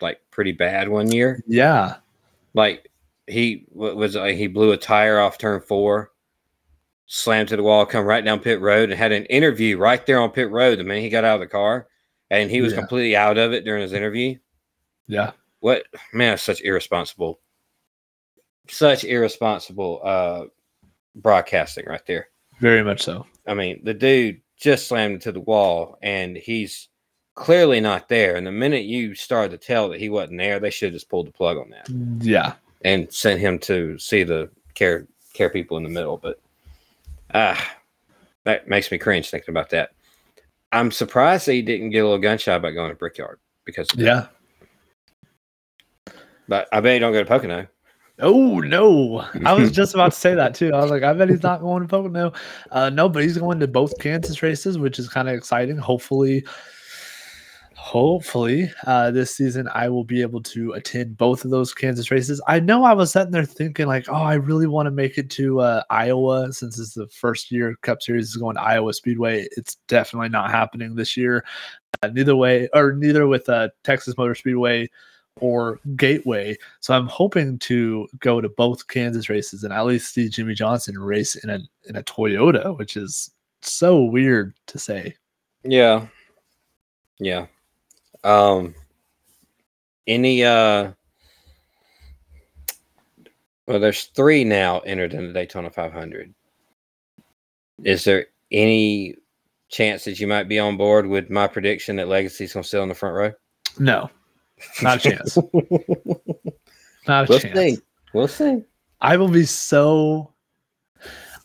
[0.00, 1.42] like pretty bad one year.
[1.46, 1.96] Yeah.
[2.54, 2.90] like
[3.26, 6.10] he was like he blew a tire off turn four,
[7.06, 10.20] slammed to the wall, come right down pit road, and had an interview right there
[10.20, 11.86] on pit road the minute he got out of the car,
[12.30, 12.80] and he was Yeah.
[12.80, 14.36] completely out of it during his interview.
[15.06, 15.32] Yeah.
[15.60, 17.40] What man, such irresponsible,
[18.68, 20.44] such irresponsible uh
[21.16, 22.28] broadcasting right there.
[22.60, 23.26] Very much so.
[23.46, 26.88] I mean, the dude just slammed into the wall, and he's
[27.34, 28.36] clearly not there.
[28.36, 31.08] And the minute you started to tell that he wasn't there, they should have just
[31.08, 31.88] pulled the plug on that.
[32.24, 32.54] Yeah.
[32.82, 36.16] and sent him to see the care care people in the middle.
[36.16, 36.40] But
[37.34, 37.76] Ah,
[38.44, 39.90] that makes me cringe thinking about that.
[40.70, 43.88] I'm surprised that he didn't get a little gunshot about going to Brickyard because.
[43.96, 44.26] Yeah.
[46.48, 47.66] But I bet he don't go to Pocono.
[48.20, 49.26] Oh no!
[49.44, 50.72] I was just about to say that too.
[50.72, 52.32] I was like, I bet he's not going to Pocono.
[52.70, 55.76] Uh, no, but he's going to both Kansas races, which is kind of exciting.
[55.76, 56.44] Hopefully,
[57.74, 62.40] hopefully, uh, this season I will be able to attend both of those Kansas races.
[62.46, 65.28] I know I was sitting there thinking like, oh, I really want to make it
[65.30, 69.48] to uh, Iowa since it's the first year Cup Series is going to Iowa Speedway.
[69.56, 71.44] It's definitely not happening this year.
[72.00, 74.88] Uh, neither way, or neither with uh, Texas Motor Speedway
[75.40, 76.56] or Gateway.
[76.80, 80.98] So I'm hoping to go to both Kansas races and at least see Jimmie Johnson
[80.98, 83.30] race in a in a Toyota, which is
[83.62, 85.14] so weird to say.
[85.64, 86.06] Yeah.
[87.18, 87.46] Yeah.
[88.22, 88.74] Um
[90.06, 90.92] any uh
[93.66, 96.32] well there's three now entered in the Daytona 500.
[97.82, 99.16] Is there any
[99.68, 102.88] chance that you might be on board with my prediction that Legacy's gonna sit on
[102.88, 103.32] the front row?
[103.78, 104.08] No,
[104.82, 105.38] not a chance.
[107.06, 107.58] Not a we'll chance.
[107.58, 107.78] see.
[108.14, 108.62] We'll see.
[109.02, 110.32] I will be so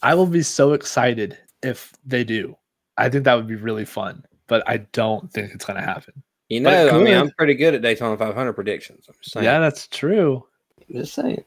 [0.01, 2.55] I will be so excited if they do.
[2.97, 6.23] I think that would be really fun, but I don't think it's going to happen.
[6.47, 9.05] You know, I mean, I'm pretty good at Daytona 500 predictions.
[9.07, 9.43] I'm just saying.
[9.43, 10.45] Yeah, that's true.
[10.91, 11.43] Just saying.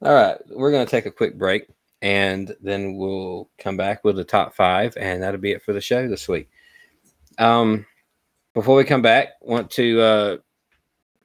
[0.00, 1.68] All right, we're going to take a quick break
[2.00, 5.80] and then we'll come back with the top five, and that'll be it for the
[5.80, 6.50] show this week.
[7.38, 7.86] Um,
[8.54, 10.36] before we come back, want to uh,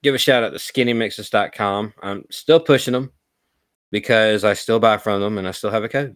[0.03, 1.93] give a shout out to skinnymixes.com.
[2.01, 3.11] I'm still pushing them
[3.91, 6.15] because I still buy from them and I still have a code.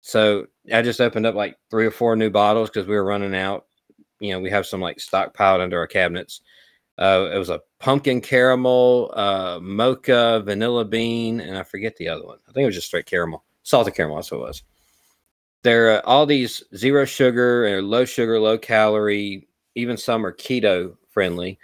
[0.00, 3.34] So I just opened up like three or four new bottles because we were running
[3.34, 3.66] out.
[4.20, 6.42] You know, we have some like stockpiled under our cabinets.
[6.96, 12.24] Uh, it was a pumpkin caramel, uh, mocha, vanilla bean, and I forget the other
[12.24, 12.38] one.
[12.48, 14.16] I think it was just straight caramel, salted caramel.
[14.16, 14.62] That's what it was.
[15.62, 19.48] They're uh, all these zero sugar or low sugar, low calorie.
[19.74, 21.58] Even some are keto friendly.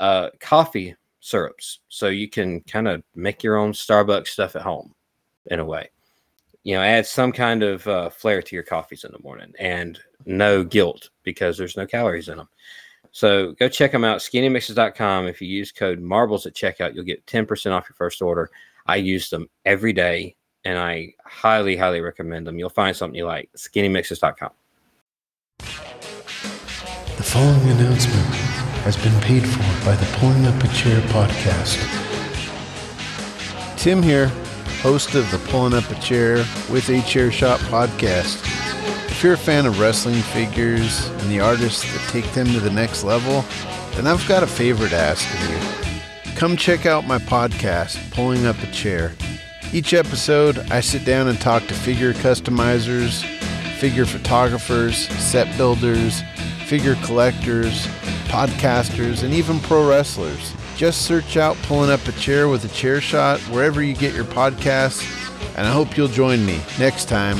[0.00, 4.94] Uh, coffee syrups, so you can kind of make your own Starbucks stuff at home,
[5.46, 5.90] in a way.
[6.64, 9.98] You know, add some kind of uh, flair to your coffees in the morning, and
[10.26, 12.48] no guilt because there's no calories in them.
[13.12, 15.26] So go check them out, skinnymixes.com.
[15.26, 18.50] If you use code marbles at checkout, you'll get 10% off your first order.
[18.86, 22.58] I use them every day and I highly, highly recommend them.
[22.58, 23.50] You'll find something you like.
[23.56, 24.50] Skinnymixes.com.
[25.58, 28.49] The following announcement
[28.80, 31.78] has been paid for by the Pulling Up a Chair podcast.
[33.76, 34.28] Tim here,
[34.82, 36.36] host of the Pulling Up a Chair
[36.70, 38.42] with a Chair Shot podcast.
[39.10, 42.70] If you're a fan of wrestling figures and the artists that take them to the
[42.70, 43.44] next level,
[43.94, 46.32] then I've got a favor to ask of you.
[46.36, 49.12] Come check out my podcast, Pulling Up a Chair.
[49.72, 53.22] Each episode, I sit down and talk to figure customizers,
[53.76, 56.22] figure photographers, set builders,
[56.70, 57.88] figure collectors,
[58.28, 60.54] podcasters, and even pro wrestlers.
[60.76, 64.24] Just search out Pulling Up a Chair with a Chair Shot wherever you get your
[64.24, 65.02] podcasts,
[65.56, 67.38] and I hope you'll join me next time,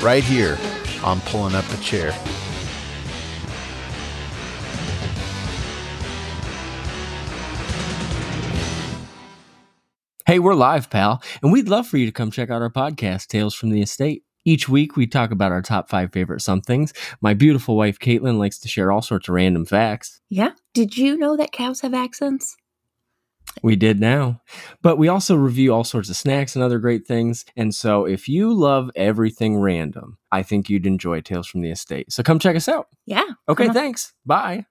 [0.00, 0.56] right here
[1.02, 2.12] on Pulling Up a Chair.
[10.26, 13.26] Hey, we're live, pal, and we'd love for you to come check out our podcast,
[13.26, 14.23] Tales from the Estate.
[14.44, 16.92] Each week, we talk about our top five favorite somethings.
[17.22, 20.20] My beautiful wife, Caitlin, likes to share all sorts of random facts.
[20.28, 20.50] Yeah.
[20.74, 22.56] Did you know that cows have accents?
[23.62, 24.42] We did now.
[24.82, 27.46] But we also review all sorts of snacks and other great things.
[27.56, 32.12] And so, if you love everything random, I think you'd enjoy Tales from the Estate.
[32.12, 32.88] So, come check us out.
[33.06, 33.24] Yeah.
[33.48, 34.12] Okay, thanks.
[34.26, 34.66] Bye.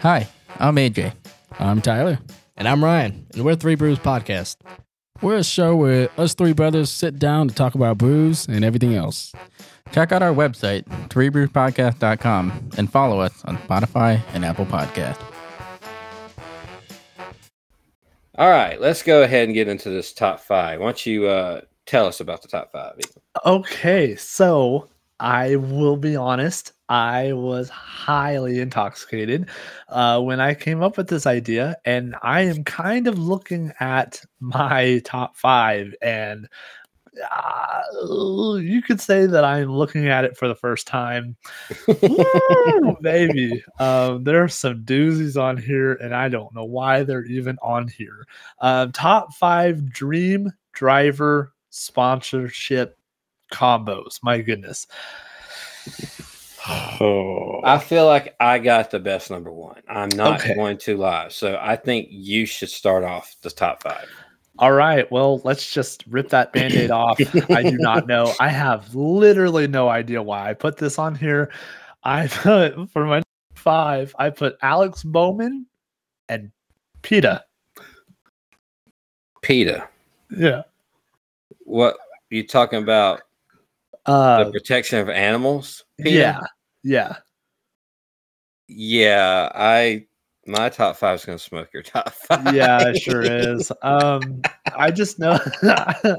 [0.00, 0.26] Hi,
[0.60, 1.14] I'm AJ.
[1.58, 2.18] I'm Tyler,
[2.58, 4.56] And I'm Ryan, and we're Three Brews Podcast.
[5.22, 8.94] we're a show where us three brothers sit down to talk about brews and everything
[8.94, 9.32] else.
[9.90, 15.18] Check out our website, threebrewpodcast.com, and follow us on Spotify and Apple Podcast.
[18.36, 20.78] All right, let's go ahead and get into this top five.
[20.80, 22.96] Why don't you uh, tell us about the top five?
[22.98, 23.22] Ethan?
[23.46, 24.88] Okay, so
[25.18, 26.72] I will be honest.
[26.90, 29.48] I was highly intoxicated
[29.88, 34.22] uh, when I came up with this idea, and I am kind of looking at
[34.40, 36.48] my top five, and
[37.30, 41.36] uh, you could say that I'm looking at it for the first time.
[41.86, 47.24] Woo, baby, um, there are some doozies on here, and I don't know why they're
[47.24, 48.26] even on here.
[48.60, 52.98] Um, top five dream driver sponsorship
[53.52, 54.18] combos.
[54.24, 54.88] My goodness.
[56.68, 57.60] Oh.
[57.64, 59.80] I feel like I got the best number one.
[59.88, 60.54] I'm not Okay.
[60.54, 61.28] going to lie.
[61.28, 64.08] So I think you should start off the top five.
[64.58, 65.10] All right.
[65.10, 67.18] Well, let's just rip that band aid off.
[67.50, 68.32] I do not know.
[68.40, 71.50] I have literally no idea why I put this on here.
[72.04, 73.22] I put for my
[73.54, 75.66] five, I put Alex Bowman
[76.28, 76.50] and
[77.02, 77.44] PETA.
[79.42, 79.88] PETA.
[80.30, 80.62] Yeah.
[81.64, 81.96] What
[82.28, 83.22] you talking about?
[84.06, 85.84] Uh, the protection of animals?
[85.98, 86.40] Yeah.
[86.82, 87.16] Yeah.
[88.68, 89.50] Yeah.
[89.54, 90.06] I
[90.46, 92.54] my top five is gonna smoke your top five.
[92.54, 93.70] Yeah, it sure is.
[93.82, 94.42] Um,
[94.76, 95.38] I just know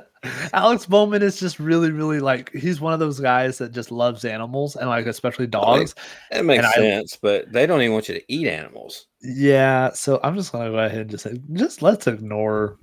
[0.54, 4.24] Alex Bowman is just really, really like he's one of those guys that just loves
[4.24, 5.96] animals and like especially dogs.
[6.32, 9.08] That makes And I- sense, but they don't even want you to eat animals.
[9.22, 12.78] Yeah, so I'm just gonna go ahead and just say, just let's ignore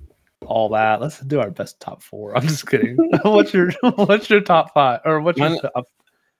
[0.45, 1.01] all that.
[1.01, 2.35] Let's do our best top four.
[2.35, 2.95] I'm just kidding.
[3.23, 5.85] what's your what's your top five or what's your top?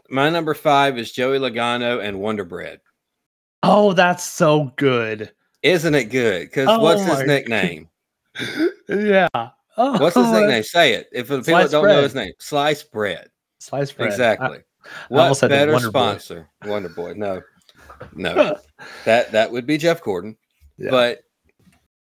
[0.09, 2.79] My number five is Joey Logano and Wonder Bread.
[3.61, 5.31] Oh, that's so good.
[5.61, 6.47] Isn't it good?
[6.47, 7.89] Because Oh what's his nickname?
[8.87, 9.27] Yeah.
[9.77, 10.63] Oh, What's his oh, nickname?
[10.63, 11.07] Say it.
[11.11, 13.29] If the people don't know his name, slice bread.
[13.59, 14.09] Slice bread.
[14.09, 14.59] Exactly.
[15.11, 15.99] almost what said the better Wonder Boy.
[15.99, 16.49] sponsor?
[16.65, 17.13] Wonder Boy.
[17.15, 17.41] No,
[18.13, 18.57] no.
[19.05, 20.37] that that would be Jeff Gordon.
[20.77, 20.89] Yeah.
[20.89, 21.21] But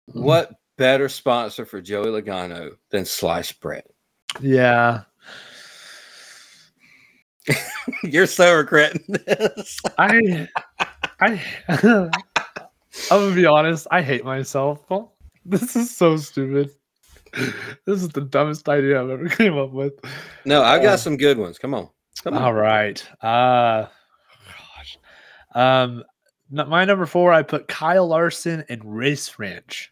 [0.08, 3.84] what better sponsor for Joey Logano than sliced bread?
[4.42, 5.04] yeah.
[8.04, 9.80] You're so regretting this.
[10.00, 10.48] I
[11.20, 12.10] I I'm
[13.10, 14.80] gonna be honest, I hate myself.
[15.46, 16.70] This is so stupid.
[17.34, 19.94] This is the dumbest idea I've ever came up with.
[20.46, 21.58] No, I've Uh, got some good ones.
[21.58, 21.90] Come on.
[22.24, 22.42] Come on.
[22.44, 23.04] All right.
[23.24, 23.86] Uh
[24.46, 24.98] gosh.
[25.54, 26.04] Um
[26.52, 29.92] my number four, I put Kyle Larson and Race Ranch.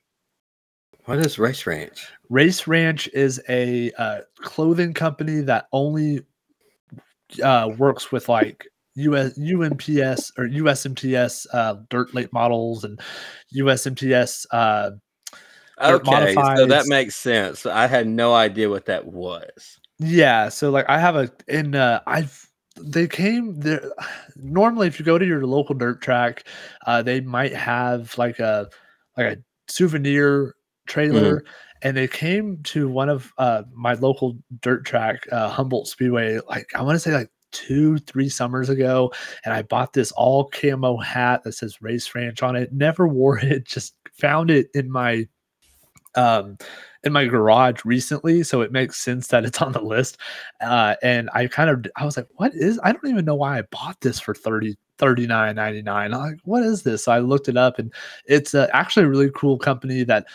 [1.05, 2.07] What is Race Ranch?
[2.29, 6.21] Race Ranch is a uh, clothing company that only
[7.43, 12.99] uh, works with like US UMPS or USMTS uh, dirt late models and
[13.55, 14.45] USMTS.
[14.51, 14.91] Uh,
[15.81, 17.65] Okay, so that makes sense.
[17.65, 19.79] I had no idea what that was.
[19.97, 23.89] yeah, so like I have a in uh, I've they came there.
[24.35, 26.43] Normally, if you go to your local dirt track,
[26.85, 28.69] uh, they might have like a
[29.15, 29.37] like a
[29.69, 30.55] souvenir
[30.89, 31.43] trailer.
[31.81, 36.69] And they came to one of uh, my local dirt track, uh, Humboldt Speedway, like
[36.75, 39.13] I want to say like two, three summers ago.
[39.45, 42.73] And I bought this all camo hat that says Race Ranch on it.
[42.73, 45.27] Never wore it, just found it in my
[46.15, 46.57] um
[47.03, 50.17] in my garage recently so it makes sense that it's on the list
[50.61, 53.59] uh and i kind of i was like what is i don't even know why
[53.59, 57.57] i bought this for 30 39.99 i'm like what is this so i looked it
[57.57, 57.93] up and
[58.25, 60.25] it's uh, actually a really cool company that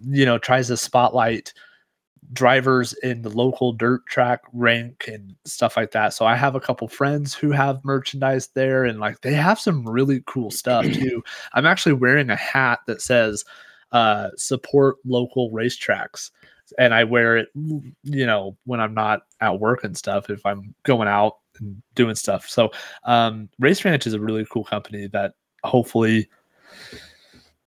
[0.00, 1.52] you know tries to spotlight
[2.32, 6.60] drivers in the local dirt track rank and stuff like that so i have a
[6.60, 11.22] couple friends who have merchandise there and like they have some really cool stuff too
[11.54, 13.44] i'm actually wearing a hat that says
[13.92, 16.30] uh, support local racetracks.
[16.78, 20.74] And I wear it, you know, when I'm not at work and stuff, if I'm
[20.84, 22.48] going out and doing stuff.
[22.48, 22.70] So,
[23.04, 25.34] um, Race Ranch is a really cool company that
[25.64, 26.28] hopefully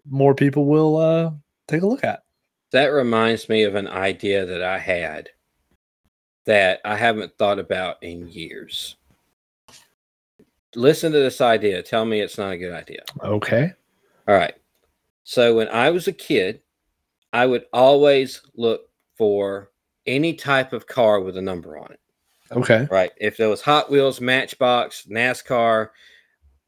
[0.09, 1.31] more people will uh,
[1.67, 2.22] take a look at.
[2.73, 5.29] That reminds me of an idea that I had
[6.45, 8.97] that I haven't thought about in years.
[10.75, 11.83] Listen to this idea.
[11.83, 13.03] Tell me it's not a good idea.
[13.23, 13.73] Okay.
[14.27, 14.55] All right.
[15.25, 16.61] So when I was a kid,
[17.33, 19.71] I would always look for
[20.07, 22.01] any type of car with a number on it.
[22.51, 22.89] Okay.
[22.91, 23.13] Right.
[23.19, 25.91] If there was Hot Wheels, Matchbox, NASCAR,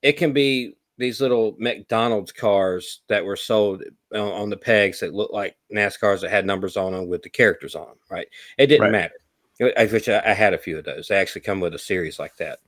[0.02, 3.82] it can be these little McDonald's cars that were sold
[4.12, 7.30] on, on the pegs that looked like NASCARs that had numbers on them with the
[7.30, 7.96] characters on them.
[8.10, 8.28] Right.
[8.58, 8.92] It didn't Right.
[8.92, 9.14] matter.
[9.60, 11.08] I- I- Which I, I had a few of those.
[11.08, 12.60] They actually come with a series like that.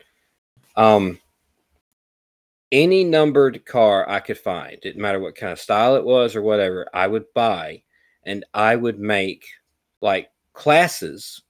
[0.76, 1.20] Um,
[2.72, 6.42] any numbered car I could find, didn't matter what kind of style it was or
[6.42, 7.82] whatever, I would buy
[8.24, 9.46] and I would make
[10.00, 11.42] like classes.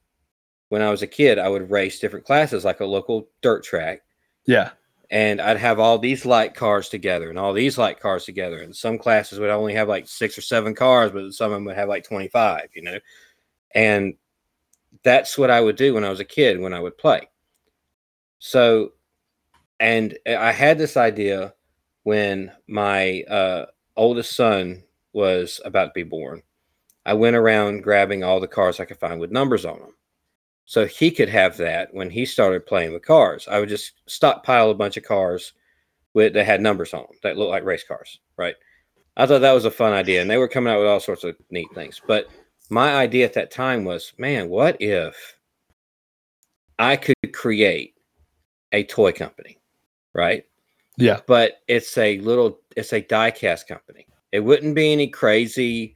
[0.68, 4.02] When I was a kid, I would race different classes like a local dirt track.
[4.46, 4.70] Yeah.
[5.10, 8.58] And I'd have all these light cars together and all these light cars together.
[8.58, 11.64] And some classes would only have like six or seven cars, but some of them
[11.66, 12.98] would have like 25, you know?
[13.74, 14.14] And
[15.04, 17.28] that's what I would do when I was a kid when I would play.
[18.38, 18.92] So,
[19.78, 21.54] and I had this idea
[22.02, 24.82] when my uh, oldest son
[25.12, 26.42] was about to be born.
[27.04, 29.94] I went around grabbing all the cars I could find with numbers on them.
[30.66, 33.48] So he could have that when he started playing with cars.
[33.48, 35.52] I would just stockpile a bunch of cars
[36.12, 38.56] with that had numbers on them that looked like race cars, right?
[39.16, 41.24] I thought that was a fun idea, and they were coming out with all sorts
[41.24, 42.02] of neat things.
[42.06, 42.26] But
[42.68, 45.36] my idea at that time was, man, what if
[46.78, 47.94] I could create
[48.72, 49.58] a toy company?
[50.16, 50.44] right?
[50.96, 51.20] Yeah.
[51.26, 54.06] But it's a little, it's a diecast company.
[54.32, 55.94] It wouldn't be any crazy,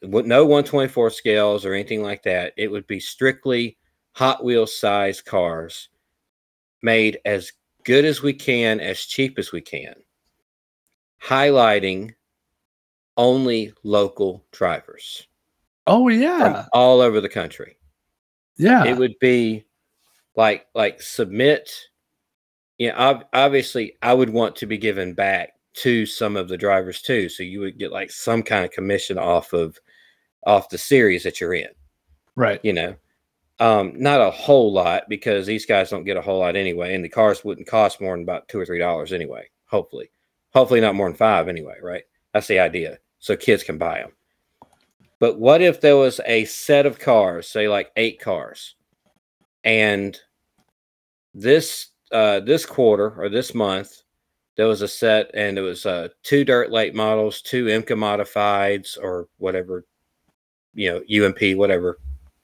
[0.00, 2.54] no 124 scales or anything like that.
[2.56, 3.76] It would be strictly
[4.12, 5.88] Hot Wheels size cars
[6.82, 7.52] made as
[7.84, 9.94] good as we can, as cheap as we can,
[11.22, 12.14] highlighting
[13.16, 15.26] only local drivers
[15.86, 16.66] Oh yeah.
[16.72, 17.76] all over the country.
[18.56, 18.84] Yeah.
[18.84, 19.64] It would be
[20.36, 21.70] like like submit.
[22.78, 27.02] You know, obviously, I would want to be given back to some of the drivers
[27.02, 29.78] too, so you would get like some kind of commission off of
[30.46, 31.68] off the series that you're in.
[32.36, 32.60] right.
[32.62, 32.94] You know,
[33.62, 37.04] um, not a whole lot because these guys don't get a whole lot anyway, and
[37.04, 39.48] the cars wouldn't cost more than about two or three dollars anyway.
[39.66, 40.10] Hopefully,
[40.52, 41.76] hopefully not more than five anyway.
[41.80, 42.02] Right?
[42.34, 44.10] That's the idea, so kids can buy them.
[45.20, 48.74] But what if there was a set of cars, say like eight cars,
[49.62, 50.18] and
[51.32, 54.02] this uh, this quarter or this month
[54.56, 58.98] there was a set, and it was uh, two dirt late models, two IMCA modifieds,
[59.00, 59.86] or whatever,
[60.74, 61.98] you know, UMP, whatever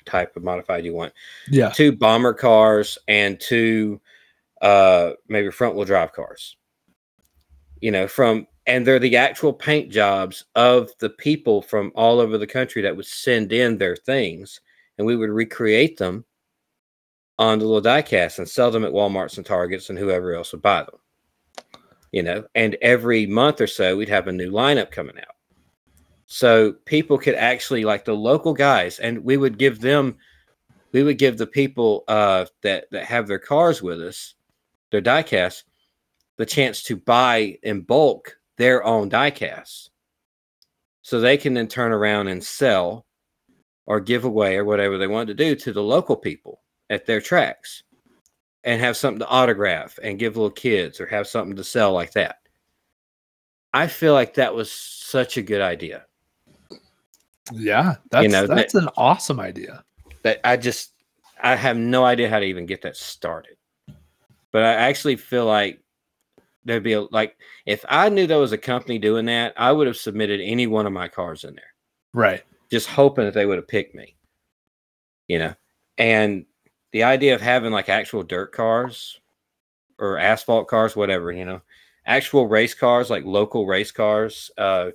[0.09, 1.13] type of modified you want,
[1.49, 1.71] Yeah.
[1.71, 4.01] two bomber cars, and two
[4.63, 6.57] uh, maybe front wheel drive cars.
[7.81, 12.37] You know, from and they're the actual paint jobs of the people from all over
[12.37, 14.61] the country that would send in their things,
[14.99, 16.25] and we would recreate them
[17.39, 20.61] on the little diecast and sell them at Walmarts and Targets and whoever else would
[20.61, 20.99] buy them.
[22.11, 25.37] You know, and every month or so we'd have a new lineup coming out.
[26.31, 30.19] So people could actually like the local guys, and we would give them,
[30.93, 34.35] we would give the people uh, that that have their cars with us,
[34.91, 35.63] their diecast,
[36.37, 39.89] the chance to buy in bulk their own diecasts,
[41.01, 43.07] so they can then turn around and sell,
[43.87, 46.61] or give away, or whatever they want to do to the local people
[46.91, 47.85] at their tracks,
[48.65, 52.13] and have something to autograph and give little kids, or have something to sell like
[52.13, 52.37] that.
[53.73, 56.05] I feel like that was such a good idea.
[57.53, 57.97] Yeah.
[58.11, 59.85] That's know, that- that's an awesome idea.
[60.23, 60.93] that I just
[61.41, 63.57] I have no idea how to even get that started.
[64.51, 65.81] But I actually feel like
[66.65, 67.37] there'd be a, like
[67.67, 70.87] if I knew there was a company doing that, I would have submitted any one
[70.87, 71.73] of my cars in there,
[72.13, 72.43] Right.
[72.71, 74.17] just hoping that they would have picked me.
[75.29, 75.55] You know,
[75.99, 76.47] and
[76.93, 79.21] the idea of having like actual dirt cars
[79.99, 81.61] or asphalt cars, whatever, you know,
[82.07, 84.91] actual race cars, like local race cars, uh,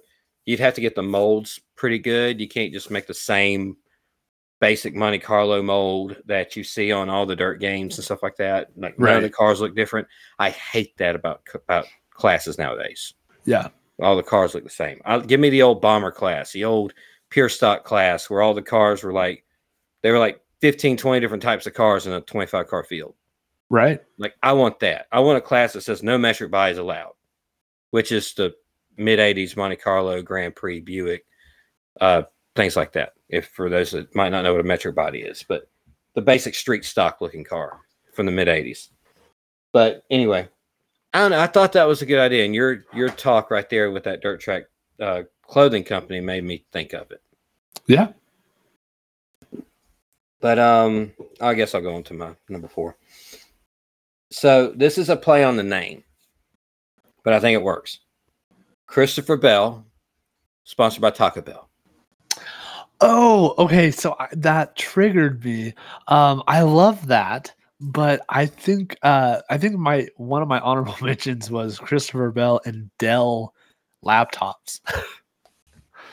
[0.45, 2.39] you'd have to get the molds pretty good.
[2.39, 3.75] You can't just make the same
[4.61, 8.37] basic Monte Carlo mold that you see on all the dirt games and stuff like
[8.37, 8.69] that.
[8.77, 10.07] Like none of the cars look different.
[10.39, 13.15] I hate that about about classes nowadays.
[13.43, 13.67] Yeah.
[14.01, 15.01] All the cars look the same.
[15.03, 16.93] I'll, give me the old bomber class, the old
[17.27, 19.43] pure stock class where all the cars were like
[20.03, 23.13] they were like 15, 20 different types of cars in a 25 car field.
[23.69, 23.99] Right.
[24.17, 25.07] Like I want that.
[25.11, 27.15] I want a class that says no metric buys allowed,
[27.91, 28.53] which is the
[28.95, 31.25] mid 80s Monte Carlo Grand Prix Buick,
[32.01, 32.23] uh,
[32.55, 33.13] things like that.
[33.29, 35.69] If for those that might not know what a metric body is, but
[36.13, 37.79] the basic street stock looking car
[38.13, 38.89] from the mid 80s.
[39.71, 40.47] But anyway,
[41.13, 41.39] I don't know.
[41.39, 44.21] I thought that was a good idea, and your your talk right there with that
[44.21, 44.63] dirt track
[44.99, 47.21] uh, clothing company made me think of it.
[47.87, 48.09] Yeah.
[50.39, 52.97] But um, I guess I'll go on to my number four.
[54.29, 56.03] So this is a play on the name,
[57.23, 57.99] but I think it works.
[58.87, 59.85] Christopher Bell,
[60.63, 61.69] sponsored by Taco Bell.
[63.05, 63.91] Oh, okay.
[63.91, 65.73] So I, that triggered me.
[66.07, 70.95] Um, I love that, but I think uh, I think my one of my honorable
[71.01, 73.53] mentions was Christopher Bell and Dell
[74.05, 74.79] laptops.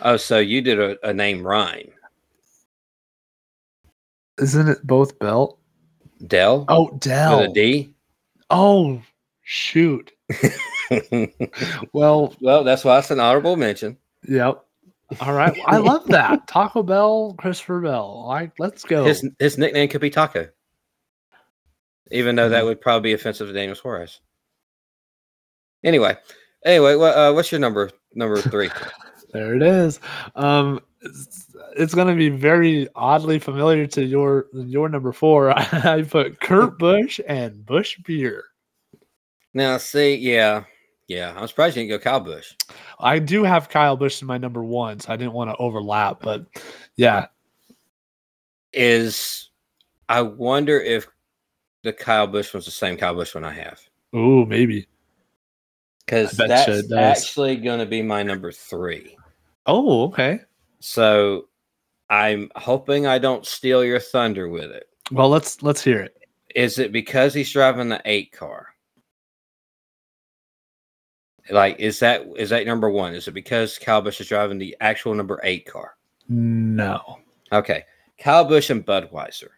[0.03, 1.91] Oh, so you did a, a name rhyme.
[4.39, 5.59] Isn't it both Bell?
[6.27, 7.41] Dell Oh, Dell.
[7.41, 7.95] with a D.
[8.51, 9.01] Oh,
[9.43, 10.11] shoot.
[11.93, 13.97] Well, well, that's why it's an honorable mention.
[14.29, 14.65] yep.
[15.21, 15.59] All right.
[15.67, 16.47] I love that.
[16.47, 18.27] Taco Bell, Christopher Bell.
[18.29, 19.05] Like, let's go.
[19.05, 20.49] His his nickname could be Taco,
[22.11, 22.53] even though Mm-hmm.
[22.53, 24.21] that would probably be offensive to Daniel Suarez.
[25.83, 26.17] Anyway,
[26.65, 28.71] anyway, what, uh, what's your number number three?
[29.33, 30.01] There it is.
[30.35, 35.51] Um, it's, it's going to be very oddly familiar to your your number four.
[35.57, 38.43] I put Kurt Busch and Busch Beer.
[39.55, 40.65] now, see, yeah,
[41.11, 42.55] yeah, I'm surprised you didn't go Kyle Busch.
[43.01, 46.21] I do have Kyle Busch in my number one, so I didn't want to overlap.
[46.23, 46.47] But
[46.95, 47.27] yeah,
[48.73, 49.51] Is
[50.09, 51.09] I wonder if
[51.83, 53.81] the Kyle Busch one's the same Kyle Busch one I have
[54.15, 54.87] ooh, maybe.
[56.07, 59.17] because I bet you that's actually going to be my number three.
[59.67, 60.43] Oh, okay.
[60.79, 61.49] So
[62.09, 64.89] I'm hoping I don't steal your thunder with it.
[65.11, 66.17] Well, let's let's hear it.
[66.55, 68.69] Is it because he's driving the eight car?
[71.51, 73.15] Like, is that is that number one?
[73.15, 75.97] Is it because Kyle Busch is driving the actual number eight car?
[76.29, 77.19] No.
[77.53, 77.85] Okay,
[78.19, 79.49] Kyle Busch and Budweiser.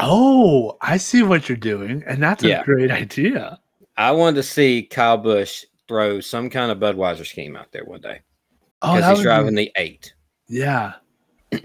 [0.00, 2.60] Oh, I see what you're doing, and that's Yeah.
[2.60, 3.58] a great idea.
[3.96, 8.00] I wanted to see Kyle Busch throw some kind of Budweiser scheme out there one
[8.02, 8.20] day
[8.82, 10.12] Oh, because he's would be- driving the eight.
[10.48, 10.92] yeah,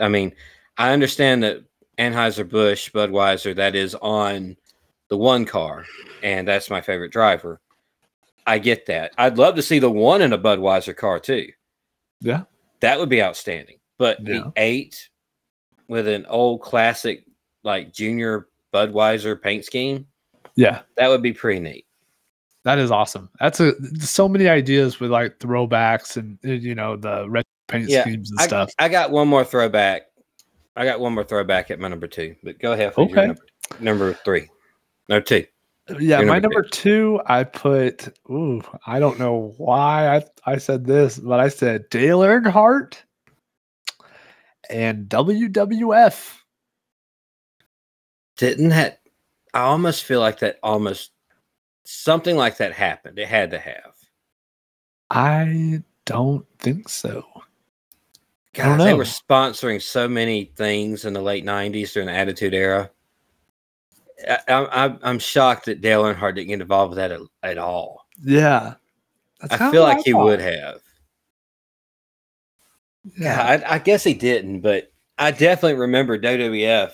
[0.00, 0.34] I mean,
[0.76, 1.62] I understand that
[1.98, 4.56] Anheuser Busch Budweiser that is on
[5.08, 5.84] the one car,
[6.22, 7.60] and that's my favorite driver.
[8.46, 9.12] I get that.
[9.18, 11.48] I'd love to see the one in a Budweiser car too.
[12.20, 12.42] yeah,
[12.80, 13.78] That would be outstanding.
[13.98, 14.34] But Yeah.
[14.44, 15.08] the eight
[15.88, 17.24] with an old classic
[17.64, 20.06] like junior Budweiser paint scheme,
[20.56, 20.82] yeah.
[20.96, 21.86] that would be pretty neat.
[22.64, 23.30] That is awesome.
[23.40, 27.88] That's a so many ideas with like throwbacks and uh, you know the red paint
[27.88, 28.70] Yeah, schemes and I, stuff.
[28.78, 30.02] I got one more throwback.
[30.76, 32.92] I got one more throwback at my number two, but go ahead.
[32.98, 33.26] Okay.
[33.28, 33.42] Number,
[33.80, 34.48] number three.
[35.08, 35.44] No, two.
[35.98, 38.08] Yeah, my number two, I put.
[38.30, 42.96] Ooh, I don't know why I I said this, but I said Dale Earnhardt
[44.68, 46.36] and WWF.
[48.36, 49.00] Didn't that?
[49.52, 51.10] I almost feel like that almost
[51.84, 53.18] something like that happened.
[53.18, 53.92] It had to have.
[55.10, 57.26] I don't think so.
[57.34, 57.40] I
[58.54, 62.90] God, they were sponsoring so many things in the late '90s during the Attitude Era.
[64.28, 67.58] I, I, I'm- I'm shocked that Dale Earnhardt didn't get involved with that at, at
[67.58, 68.06] all.
[68.22, 68.74] Yeah,
[69.40, 70.24] that's I feel like he thought.
[70.24, 70.80] would have.
[73.18, 76.92] Yeah, Yeah, I, I guess he didn't, but I definitely remember WWF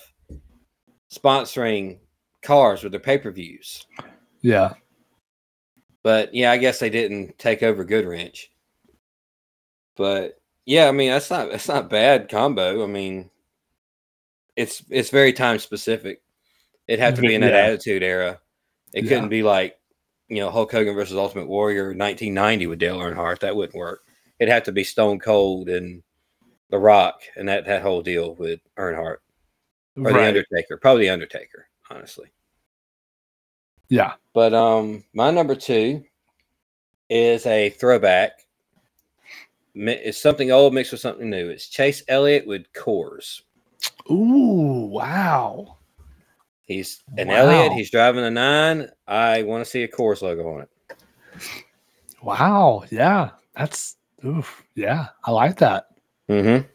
[1.12, 1.98] sponsoring
[2.42, 3.86] cars with their pay per views.
[4.42, 4.74] yeah,
[6.02, 8.46] But yeah, I guess they didn't take over Goodwrench.
[9.96, 12.84] But yeah, I mean that's not that's not bad combo.
[12.84, 13.30] I mean,
[14.56, 16.20] it's it's very time specific.
[16.88, 17.66] It'd have to be in that Yeah.
[17.66, 18.40] Attitude Era.
[18.92, 19.08] It Yeah.
[19.10, 19.78] couldn't be like
[20.28, 23.40] you know Hulk Hogan versus Ultimate Warrior 1990 with Dale Earnhardt.
[23.40, 24.02] That wouldn't work.
[24.38, 26.02] It had to be Stone Cold and
[26.70, 29.18] The Rock and that that whole deal with Earnhardt
[29.96, 30.20] or the.
[30.20, 30.76] Undertaker.
[30.76, 32.28] Probably the Undertaker, honestly.
[33.88, 34.14] yeah.
[34.34, 36.04] But um, my number two
[37.08, 38.32] is a throwback.
[39.74, 41.48] It's something old mixed with something new.
[41.50, 43.42] It's Chase Elliott with Coors.
[44.10, 45.76] Ooh, wow.
[46.66, 47.72] He's an Elliott.
[47.72, 48.88] He's driving a nine.
[49.06, 50.70] I want to see a Coors logo on it.
[52.22, 52.82] Wow.
[52.90, 53.30] Yeah.
[53.54, 54.64] That's oof.
[54.74, 55.06] Yeah.
[55.24, 55.86] I like that.
[56.28, 56.66] Mm-hmm.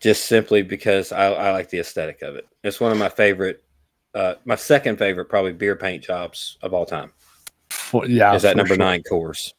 [0.00, 2.48] Just simply because I, I like the aesthetic of it.
[2.64, 3.62] It's one of my favorite,
[4.14, 7.12] uh, my second favorite, probably beer paint jobs of all time.
[7.68, 8.34] For, yeah.
[8.34, 8.78] is that number sure.
[8.78, 9.52] nine Coors?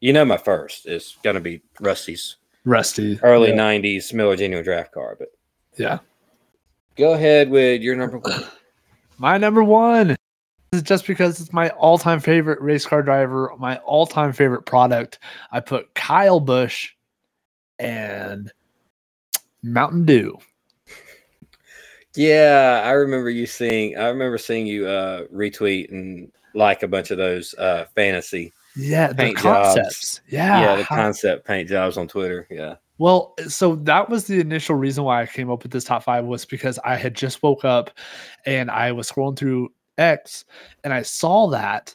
[0.00, 3.20] You know, my first is going to be Rusty's Rusty.
[3.22, 3.56] early Yeah.
[3.56, 5.16] 90s Miller Genuine draft car.
[5.18, 5.28] But
[5.76, 5.98] yeah.
[7.00, 8.44] Go ahead with your number one.
[9.18, 10.16] My number one
[10.72, 14.62] is just because it's my all time favorite race car driver, my all time favorite
[14.62, 15.18] product.
[15.52, 16.92] I put Kyle Busch
[17.78, 18.50] and
[19.62, 20.38] Mountain Dew.
[22.16, 23.98] Yeah, I remember you seeing.
[23.98, 28.52] I remember seeing you uh, retweet and like a bunch of those uh, fantasy.
[28.74, 30.22] Yeah, the Paint jobs.
[30.28, 30.60] Yeah.
[30.60, 32.46] Yeah, the how- concept paint jobs on Twitter.
[32.50, 32.76] Yeah.
[33.00, 36.26] Well, so that was the initial reason why I came up with this top five
[36.26, 37.90] was because I had just woke up
[38.44, 40.44] and I was scrolling through X
[40.84, 41.94] and I saw that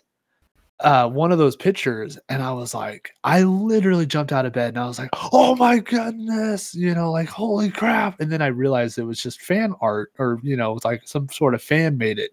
[0.81, 4.69] uh one of those pictures and I was like, I literally jumped out of bed
[4.69, 8.19] and I was like, oh my goodness, you know, like holy crap.
[8.19, 11.29] And then I realized it was just fan art or you know, it's like some
[11.29, 12.31] sort of fan made it.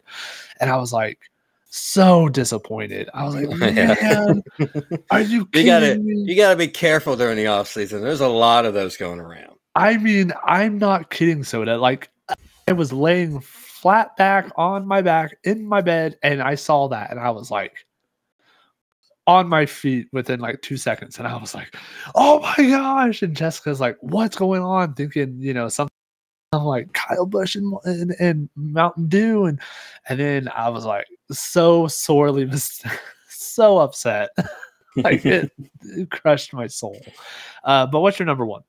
[0.61, 1.19] And I was like,
[1.75, 3.09] so disappointed.
[3.15, 3.95] I was like, Yeah.
[3.95, 4.43] man,
[5.11, 6.25] are you You kidding gotta me?
[6.27, 8.03] you gotta be careful during the off season.
[8.03, 9.57] There's a lot of those going around.
[9.75, 11.79] I mean, I'm not kidding, Soda.
[11.79, 12.11] Like,
[12.69, 17.11] I was laying flat back on my back in my bed, and I saw that,
[17.11, 17.73] and I was like,
[19.27, 21.75] on my feet within like two seconds, and I was like,
[22.15, 25.91] "Oh my gosh!" And Jessica's like, "What's going on?" Thinking, you know, something.
[26.53, 29.59] I'm like Kyle Busch and, and, and Mountain Dew, and
[30.09, 32.83] and then I was like so sorely, mis-
[33.29, 34.31] so upset,
[34.97, 35.51] like it,
[35.83, 37.01] it crushed my soul.
[37.65, 38.63] Uh, but what's your number one?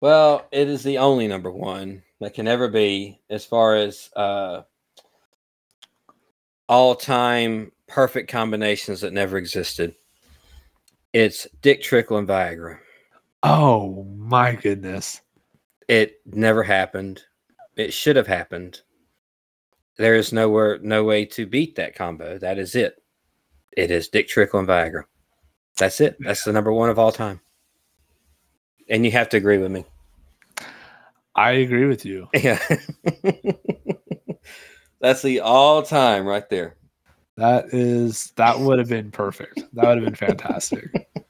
[0.00, 4.62] Well, it is the only number one that can ever be as far as uh,
[6.68, 9.94] all time perfect combinations that never existed.
[11.12, 12.78] It's Dick Trickle and Viagra.
[13.42, 15.20] Oh my goodness.
[15.88, 17.22] It never happened.
[17.76, 18.80] It should have happened.
[19.96, 22.38] There is nowhere, no way to beat that combo.
[22.38, 23.02] That is it.
[23.76, 25.04] It is Dick Trickle and Viagra.
[25.76, 26.16] That's it.
[26.20, 27.40] That's the number one of all time.
[28.88, 29.84] And you have to agree with me.
[31.34, 32.28] I agree with you.
[32.34, 32.60] Yeah.
[35.00, 36.76] That's the all time right there.
[37.36, 39.62] That is that would have been perfect.
[39.74, 41.08] That would have been fantastic.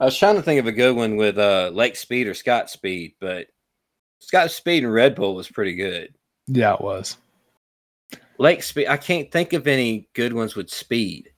[0.00, 2.70] I was trying to think of a good one with uh, Lake Speed or Scott
[2.70, 3.48] Speed, but
[4.20, 6.14] Scott Speed and Red Bull was pretty good.
[6.46, 7.16] yeah, it was.
[8.38, 11.30] Lake Speed, I can't think of any good ones with speed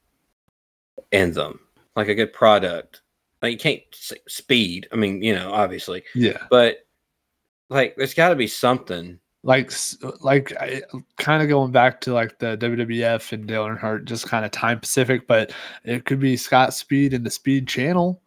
[1.12, 1.58] in them,
[1.96, 3.00] like a good product.
[3.40, 4.86] Like you can't say speed.
[4.92, 6.36] I mean, you know, obviously, Yeah.
[6.50, 6.78] but
[7.70, 9.18] like there's got to be something.
[9.42, 9.72] Like
[10.20, 10.52] like
[11.16, 14.78] kind of going back to like the WWF and Dale Earnhardt, just kind of time
[14.78, 15.54] Pacific, but
[15.84, 18.20] it could be Scott Speed and the Speed Channel.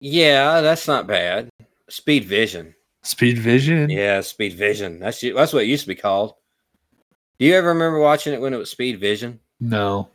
[0.00, 1.48] Yeah, that's not bad.
[1.88, 2.74] Speed Vision.
[3.02, 3.90] Speed Vision.
[3.90, 4.98] Yeah, Speed Vision.
[5.00, 6.34] That's that's what it used to be called.
[7.38, 9.40] Do you ever remember watching it when it was Speed Vision?
[9.60, 10.08] No.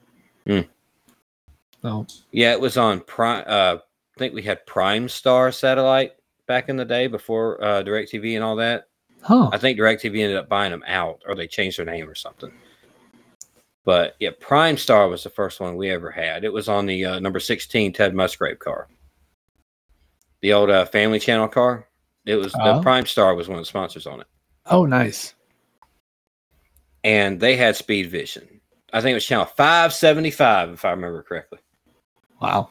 [0.45, 0.61] Hmm.
[1.83, 2.05] No.
[2.31, 3.43] Yeah, it was on Prime.
[3.47, 3.77] Uh,
[4.15, 6.13] I think we had Prime Star satellite
[6.47, 8.87] back in the day before uh, Directv and all that.
[9.21, 9.49] Huh.
[9.51, 12.51] I think Directv ended up buying them out, or they changed their name or something.
[13.85, 16.43] But yeah, Prime Star was the first one we ever had.
[16.43, 18.87] It was on the uh, number sixteen Ted Musgrave car,
[20.43, 21.87] the old uh, Family Channel car.
[22.25, 22.81] It was the Oh.
[22.81, 24.27] Prime Star was one of the sponsors on it,
[24.67, 25.33] Oh, nice.
[27.03, 28.61] and they had Speed Vision.
[28.91, 31.59] I think it was channel five seventy five, if I remember correctly.
[32.41, 32.69] Wow.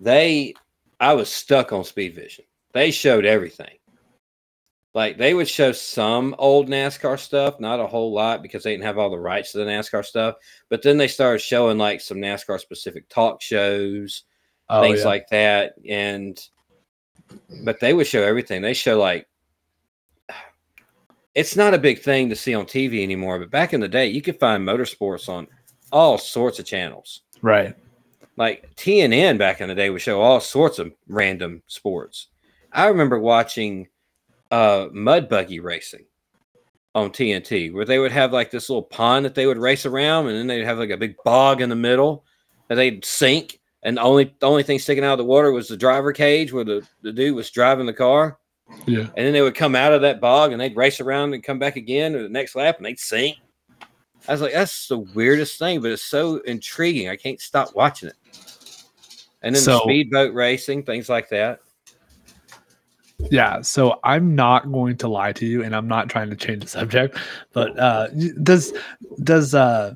[0.00, 0.54] they
[1.00, 2.44] I was stuck on Speed Vision.
[2.72, 3.74] They showed everything.
[4.94, 8.84] Like they would show some old NASCAR stuff, not a whole lot because they didn't
[8.86, 10.36] have all the rights to the NASCAR stuff.
[10.70, 14.24] But then they started showing like some NASCAR specific talk shows,
[14.70, 15.06] Oh, things yeah.
[15.06, 15.74] like that.
[15.88, 16.40] And
[17.64, 18.62] but they would show everything.
[18.62, 19.26] They show like
[21.34, 24.06] it's not a big thing to see on TV anymore, but back in the day,
[24.06, 25.46] you could find motorsports on
[25.92, 27.74] all sorts of channels right.
[28.36, 32.28] like TNN back in the day would show all sorts of random sports.
[32.72, 33.88] I remember watching
[34.50, 36.06] uh mud buggy racing
[36.94, 40.26] on TNT where they would have like this little pond that they would race around
[40.26, 42.24] and then they'd have like a big bog in the middle
[42.68, 45.66] that they'd sink and the only the only thing sticking out of the water was
[45.66, 48.38] the driver cage where the, the dude was driving the car.
[48.86, 49.00] Yeah.
[49.00, 51.58] And then they would come out of that bog and they'd race around and come
[51.58, 53.38] back again to the next lap and they'd sink.
[54.28, 57.08] I was like, that's the weirdest thing, but it's so intriguing.
[57.08, 58.16] I can't stop watching it.
[59.40, 61.60] And then the speedboat racing, things like that.
[63.30, 66.62] Yeah, so I'm not going to lie to you, and I'm not trying to change
[66.62, 67.18] the subject.
[67.52, 68.08] But uh,
[68.42, 68.74] does
[69.24, 69.94] does uh,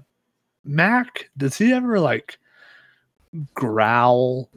[0.64, 2.38] Mac does he ever like
[3.54, 4.50] growl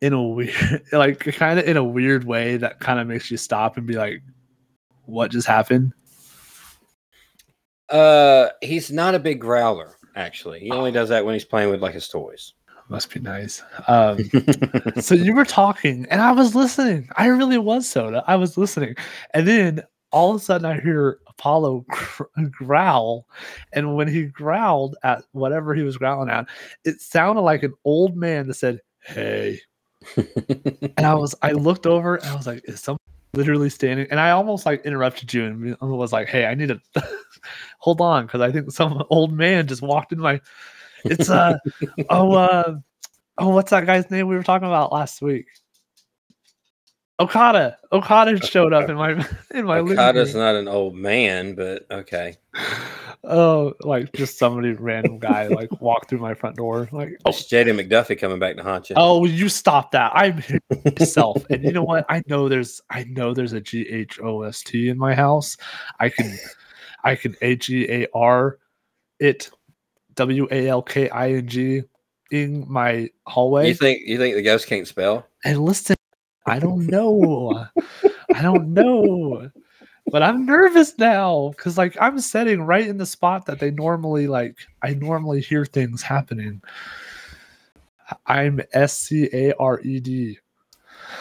[0.00, 3.36] in a weird, like kind of in a weird way that kind of makes you
[3.36, 4.22] stop and be like,
[5.06, 5.92] "What just happened?"
[7.88, 10.60] Uh, he's not a big growler, actually.
[10.60, 12.54] He only does that when he's playing with like his toys.
[12.88, 13.62] Must be nice.
[13.88, 14.18] Um,
[15.00, 17.08] so you were talking, and I was listening.
[17.16, 18.22] I really was soda.
[18.26, 18.96] I was listening,
[19.32, 23.26] and then all of a sudden I hear Apollo gr- growl,
[23.72, 26.46] and when he growled at whatever he was growling at,
[26.84, 29.60] it sounded like an old man that said, "Hey,"
[30.16, 32.98] and I was I looked over and I was like, "Is someone
[33.34, 36.80] literally standing?" And I almost like interrupted you and was like, "Hey, I need to
[37.78, 40.40] hold on because I think some old man just walked in my."
[41.04, 41.58] It's uh
[42.10, 42.76] oh uh
[43.38, 45.46] oh what's that guy's name we were talking about last week?
[47.20, 47.78] Okada.
[47.92, 49.10] Okada showed up in my
[49.54, 50.42] in my living Okada's room.
[50.42, 52.36] not an old man, but okay.
[53.26, 56.90] Oh, like just somebody random guy like walked through my front door.
[56.92, 58.96] Like oh, It's JD McDuffie coming back to haunt you.
[58.98, 60.12] oh you stop that.
[60.14, 61.42] I'm here myself.
[61.48, 62.04] and you know what?
[62.10, 65.56] I know there's I know there's a G H O S T in my house.
[66.00, 66.36] I can
[67.02, 68.58] I can A G A R
[69.20, 69.50] it
[70.16, 71.82] W A L K I N G
[72.30, 73.68] in my hallway.
[73.68, 75.26] You think you think the ghost can't spell?
[75.46, 75.96] and listen,
[76.46, 77.66] I don't know.
[78.34, 79.50] I don't know.
[80.10, 84.26] But I'm nervous now because like I'm sitting right in the spot that they normally
[84.26, 86.62] like I normally hear things happening.
[88.26, 90.38] I'm S C A R E D.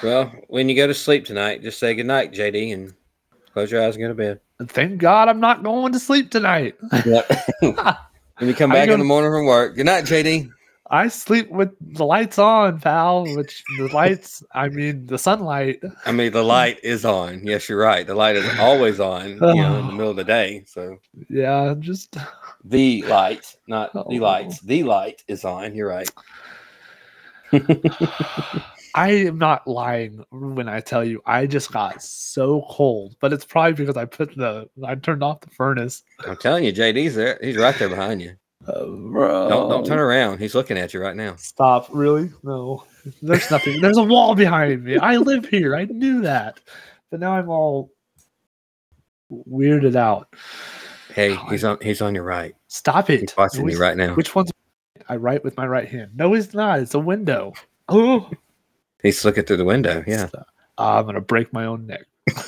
[0.03, 2.93] Well, when you go to sleep tonight, just say goodnight, JD, and
[3.53, 4.39] close your eyes and go to bed.
[4.67, 6.76] Thank God I'm not going to sleep tonight.
[6.91, 7.74] when
[8.41, 10.53] you come back go in the morning from work, good night, JD.
[10.93, 13.25] I sleep with the lights on, pal.
[13.35, 15.81] Which the lights, I mean the sunlight.
[16.05, 17.45] I mean, the light is on.
[17.45, 18.05] Yes, you're right.
[18.05, 20.63] The light is always on, you know, in the middle of the day.
[20.67, 22.15] So Yeah, just
[22.63, 24.09] the light, not the Oh.
[24.13, 24.59] lights.
[24.61, 25.73] The light is on.
[25.75, 26.09] You're right.
[28.95, 33.45] I am not lying when I tell you I just got so cold, but it's
[33.45, 36.03] probably because I put the I turned off the furnace.
[36.27, 37.39] I'm telling you, JD's there.
[37.41, 38.35] He's right there behind you.
[38.68, 39.49] Uh, bro.
[39.49, 40.39] Don't don't turn around.
[40.39, 41.36] He's looking at you right now.
[41.36, 41.88] Stop.
[41.91, 42.32] Really?
[42.43, 42.86] No.
[43.22, 43.82] There's nothing.
[43.82, 44.97] There's a wall behind me.
[44.97, 45.76] I live here.
[45.76, 46.59] I knew that.
[47.11, 47.91] But now I'm all
[49.32, 50.34] weirded out.
[51.14, 51.78] Hey, he's on.
[51.82, 52.55] He's on your right.
[52.68, 53.20] Stop it.
[53.22, 54.16] He's watching Which- you right now.
[54.16, 54.51] Which one's
[55.09, 56.11] I write with my right hand?
[56.16, 56.80] No, he's not.
[56.80, 57.53] It's a window.
[57.89, 58.30] Oh,
[59.03, 60.01] He's looking through the window.
[60.07, 60.30] Yeah.
[60.78, 62.05] I'm gonna break my own neck.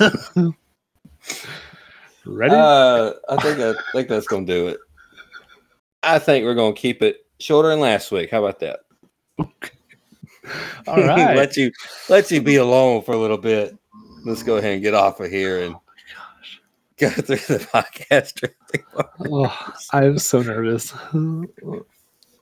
[2.24, 2.54] Ready?
[2.54, 4.78] Uh, I think I think that's gonna do it.
[6.06, 8.30] I think we're gonna keep it shorter than last week.
[8.30, 8.80] How about that?
[10.86, 11.36] All right.
[11.36, 11.72] let you
[12.08, 13.76] let you be alone for a little bit.
[14.24, 15.74] Let's go ahead and get off of here and
[16.98, 18.48] go through the podcast.
[19.30, 20.92] oh, I'm so nervous.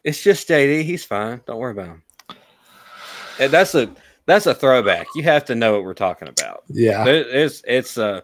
[0.04, 0.82] It's just JD.
[0.84, 1.40] He's fine.
[1.46, 2.02] Don't worry about him.
[3.40, 3.90] And that's a
[4.26, 5.06] that's a throwback.
[5.14, 6.64] You have to know what we're talking about.
[6.68, 7.04] yeah.
[7.04, 8.20] There- It's it's uh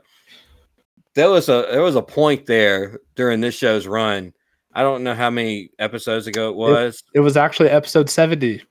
[1.15, 4.35] there was a there was a point there during this show's run.
[4.73, 7.03] I don't know how many episodes ago it was.
[7.15, 8.63] It was actually episode 70.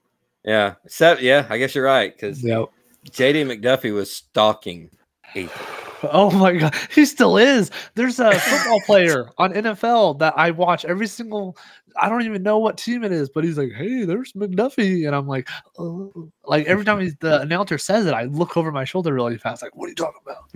[0.45, 1.24] yeah, seven.
[1.24, 2.66] Yeah, I guess you're right because Yep.
[3.12, 4.89] JD McDuffie was stalking
[5.36, 5.50] Ethan.
[6.02, 7.72] Oh my god, he still is.
[7.95, 11.58] There's a football player on NFL that I watch every single.
[12.02, 15.14] I don't even know what team it is, but he's like, "Hey, there's McDuffie," and
[15.14, 16.32] I'm like, oh.
[16.45, 19.62] like every time he's, the announcer says it, I look over my shoulder really fast,
[19.62, 20.50] like, "What are you talking about?"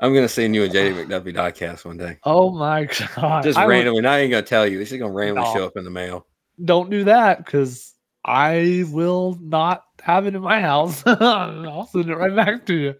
[0.00, 2.18] I'm gonna send you a JD McDuffie diecast one day.
[2.24, 2.84] Oh my
[3.16, 3.44] god!
[3.44, 4.80] Just I would- randomly, not even gonna tell you.
[4.80, 5.54] It's just gonna randomly No.
[5.54, 6.26] show up in the mail.
[6.64, 11.02] don't do that because I will not have it in my house.
[11.06, 12.94] I'll send it right back to you.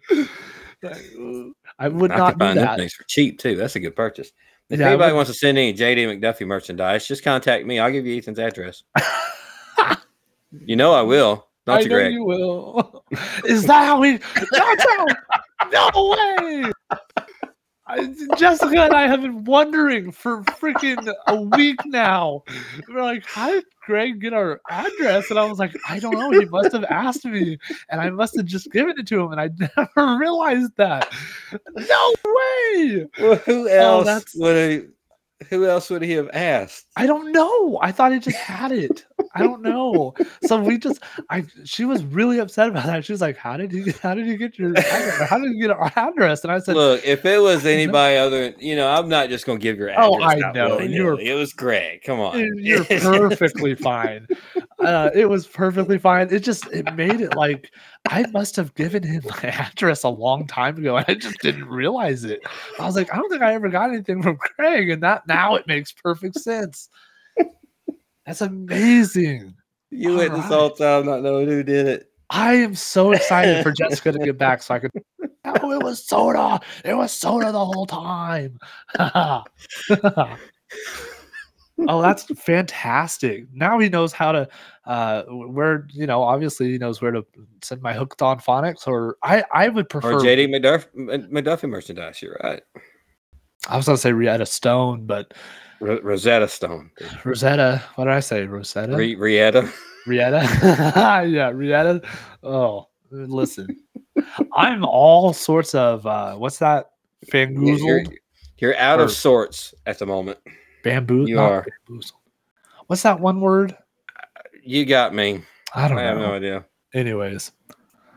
[1.79, 2.79] I would I not find that.
[2.79, 3.57] things for cheap too.
[3.57, 4.31] That's a good purchase.
[4.71, 7.79] If Yeah, anybody would- wants to send any JD McDuffie merchandise, just contact me.
[7.79, 8.83] I'll give you Ethan's address.
[10.65, 11.47] you know I will.
[11.67, 12.13] Don't I you, know Greg?
[12.13, 13.05] you will.
[13.45, 14.19] Is that how we?
[14.53, 15.07] That's how,
[15.73, 16.71] no way.
[17.87, 22.43] I, Jessica and I have been wondering for freaking a week now.
[22.89, 25.31] We're like, how did Greg get our address?
[25.31, 26.31] And I was like, I don't know.
[26.31, 27.59] He must have asked me,
[27.91, 31.13] and I must have just given it to him, and I never realized that.
[31.75, 33.07] No way.
[33.21, 34.89] Well, who oh, else that's- would he,
[35.51, 36.87] who else would he have asked?
[36.97, 37.79] I don't know.
[37.83, 39.05] I thought he just had it.
[39.35, 40.15] I don't know.
[40.45, 41.01] So we just,
[41.31, 43.05] I, she was really upset about that.
[43.05, 45.29] She was like, "How did you, how did you get your, address?
[45.29, 48.55] how did you get our address?" And I said, Look, if it was anybody other,
[48.59, 50.07] you know, I'm not just gonna give your address.
[50.09, 50.71] Oh, I know.
[50.77, 50.95] willy-nilly.
[50.95, 52.03] You were- It was Greg.
[52.03, 52.39] Come on.
[52.59, 54.27] "You're perfectly fine."
[54.81, 56.29] Uh, it was perfectly fine.
[56.31, 57.71] It just, it made it like
[58.11, 61.67] I must have given him my address a long time ago, and I just didn't
[61.67, 62.41] realize it.
[62.79, 65.55] I was like, I don't think I ever got anything from Craig, and that now
[65.55, 66.89] it makes perfect sense.
[68.27, 69.55] That's amazing.
[69.91, 72.11] you went this whole time not knowing who did it.
[72.31, 74.91] I am so excited for Jessica to get back so I could.
[75.61, 76.59] Oh, it was soda.
[76.87, 78.59] It was soda the whole time.
[78.99, 79.43] oh,
[81.79, 83.45] that's fantastic.
[83.53, 84.49] Now he knows how to,
[84.87, 87.27] uh, where, you know, obviously he knows where to
[87.63, 90.87] send my hooked on phonics or I, I would prefer, Or JD McDuff,
[91.31, 92.23] McDuffie merchandise.
[92.23, 92.63] You're right.
[93.69, 95.35] I was going to say Rietta Stone, but
[95.81, 96.91] Ro- Rosetta Stone.
[97.25, 98.45] Rosetta, what did I say?
[98.47, 98.97] Rosetta?
[98.97, 99.69] Re- Rietta.
[100.07, 100.43] Rietta.
[101.29, 102.01] yeah, Rietta.
[102.43, 103.67] Oh, listen.
[104.55, 106.91] I'm all sorts of uh what's that?
[107.33, 108.03] You're,
[108.59, 110.39] you're out Or- of sorts at the moment.
[110.83, 111.27] Bamboo.
[111.27, 111.65] you are.
[111.89, 112.21] bamboozled.
[112.87, 113.77] What's that one word?
[114.63, 115.43] You got me.
[115.75, 116.65] I don't I have no idea.
[116.93, 117.51] Anyways,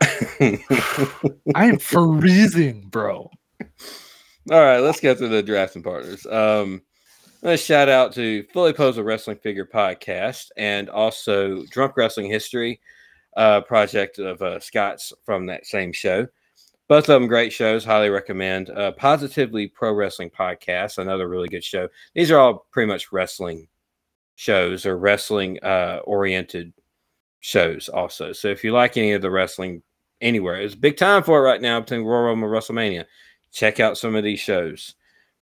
[0.00, 0.56] I
[1.56, 3.30] am freezing, bro.
[4.50, 6.24] All right, let's get to the drafting partners.
[6.26, 6.82] Um,
[7.42, 12.80] let's shout out to Fully Posed Wrestling Figure Podcast and also Drunk Wrestling History
[13.36, 16.26] uh, project of uh, Scott's from that same show.
[16.88, 17.84] Both of them great shows.
[17.84, 18.70] Highly recommend.
[18.70, 21.88] Uh, Positively Pro Wrestling Podcast, another really good show.
[22.14, 23.68] These are all pretty much wrestling
[24.36, 26.72] shows or wrestling uh, oriented
[27.40, 28.32] shows, also.
[28.32, 29.82] So if you like any of the wrestling
[30.20, 33.04] anywhere, it's a big time for it right now between Royal Rumble and WrestleMania
[33.52, 34.94] check out some of these shows.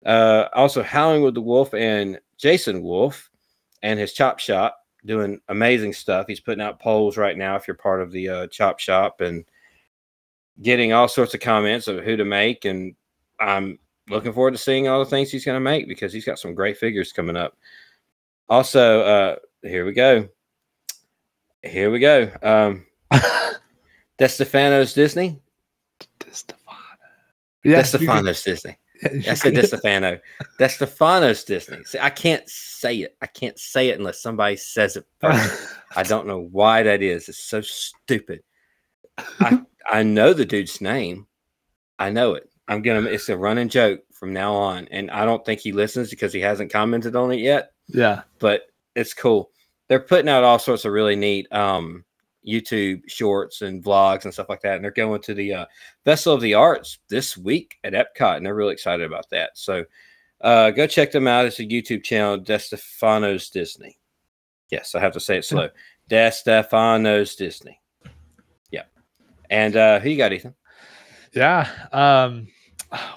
[0.04, 3.30] Uh, also, Howling with the Wolf and Jason Wolf
[3.82, 6.26] and his Chop Shop doing amazing stuff.
[6.26, 9.44] He's putting out polls right now if you're part of the uh, Chop Shop and
[10.60, 12.64] getting all sorts of comments of who to make.
[12.64, 12.94] And
[13.40, 16.38] I'm looking forward to seeing all the things he's going to make because he's got
[16.38, 17.56] some great figures coming up.
[18.48, 20.28] Also, uh, here we go.
[21.62, 22.30] Here we go.
[22.42, 22.86] Um,
[24.18, 25.40] DeStefano's Disney.
[27.64, 28.76] Yeah, DeStefano's Disney.
[29.28, 30.20] I said DeStefano.
[30.58, 31.82] DeStefano's Disney.
[31.84, 33.16] See, I can't say it.
[33.20, 35.76] I can't say it unless somebody says it first.
[35.96, 37.28] I don't know why that is.
[37.28, 38.42] It's so stupid.
[39.40, 39.60] I
[39.90, 41.26] I know the dude's name.
[41.98, 42.48] I know it.
[42.68, 43.02] I'm gonna.
[43.02, 46.40] It's a running joke from now on, and I don't think he listens because he
[46.40, 47.72] hasn't commented on it yet.
[47.88, 48.22] yeah.
[48.38, 48.62] But
[48.94, 49.50] it's cool.
[49.88, 52.04] They're putting out all sorts of really neat um,
[52.46, 54.76] YouTube shorts and vlogs and stuff like that.
[54.76, 55.66] And they're going to the uh,
[56.04, 59.50] Festival of the Arts this week at Epcot, and they're really excited about that.
[59.54, 59.84] So
[60.42, 61.46] Uh, go check them out.
[61.46, 63.96] It's a YouTube channel, DeStefano's Disney.
[64.72, 65.68] Yes, I have to say it slow.
[66.10, 67.80] DeStefano's Disney.
[68.72, 68.82] Yeah.
[69.50, 70.54] And uh, who you got, Ethan?
[71.32, 71.68] Yeah.
[71.92, 72.48] Um,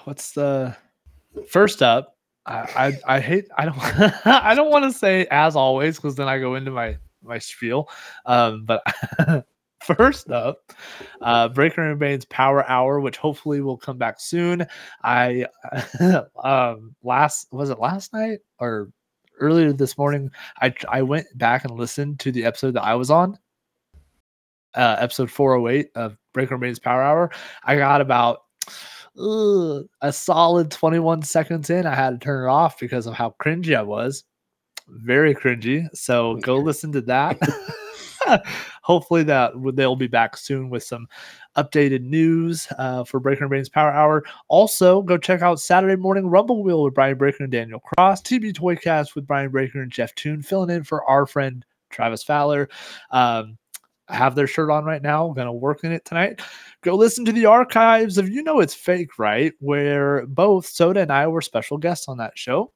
[0.04, 0.76] what's the
[1.48, 2.16] first up?
[2.46, 3.76] I I, I hate I don't
[4.26, 6.96] I don't want to say as always because then I go into my
[7.26, 7.88] my spiel.
[8.24, 8.82] Um, but
[9.82, 10.72] first up,
[11.20, 14.66] uh, Breaker and Bane's Power Hour, which hopefully will come back soon.
[15.02, 15.46] I
[16.42, 18.90] um last was it last night or
[19.40, 20.30] earlier this morning?
[20.60, 23.38] I I went back and listened to the episode that I was on.
[24.74, 27.30] Uh, episode 408 of Breaker and Bane's Power Hour.
[27.64, 28.40] I got about
[29.18, 31.86] a solid 21 seconds in.
[31.86, 34.24] I had to turn it off because of how cringy I was.
[34.88, 35.88] Very cringy.
[35.94, 37.38] So go listen to that.
[38.82, 41.06] Hopefully that they'll be back soon with some
[41.56, 44.24] updated news uh, for Breaker and Bane's Power Hour.
[44.48, 48.54] Also, go check out Saturday Morning Rumble Wheel with Brian Breaker and Daniel Cross, TB
[48.54, 52.68] Toycast with Brian Breaker and Jeff Toon, filling in for our friend Travis Fowler.
[53.10, 53.58] Um,
[54.08, 55.32] I have their shirt on right now.
[55.32, 56.40] Gonna work in it tonight.
[56.82, 59.52] Go listen to the archives of You Know It's Fake, right?
[59.58, 62.72] Where both Soda and I were special guests on that show.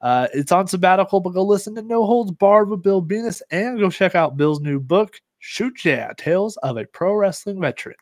[0.00, 3.78] Uh, it's on sabbatical, but go listen to No Holds Barred with Bill Venus and
[3.78, 7.96] go check out Bill's new book, Shoot Yeah Tales of a Pro Wrestling Veteran.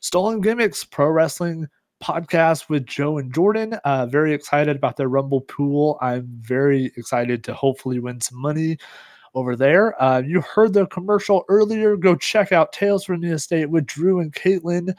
[0.00, 1.66] Stolen Gimmicks Pro Wrestling
[2.02, 3.74] podcast with Joe and Jordan.
[3.84, 5.98] Uh, very excited about their Rumble pool.
[6.00, 8.78] I'm very excited to hopefully win some money
[9.34, 10.00] over there.
[10.02, 11.96] Uh, you heard the commercial earlier.
[11.96, 14.94] Go check out Tales from the Estate with Drew and Caitlin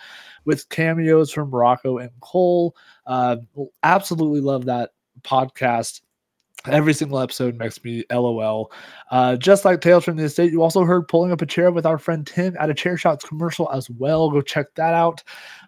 [0.46, 2.76] with cameos from Rocco and Cole.
[3.06, 3.38] Uh,
[3.84, 4.92] absolutely love that
[5.22, 6.02] podcast.
[6.68, 8.72] Every single episode makes me LOL.
[9.12, 11.86] Uh, just like Tales from the Estate, you also heard Pulling Up a Chair with
[11.86, 14.30] our friend Tim at a Chair Shots commercial as well.
[14.30, 15.24] Go check that out.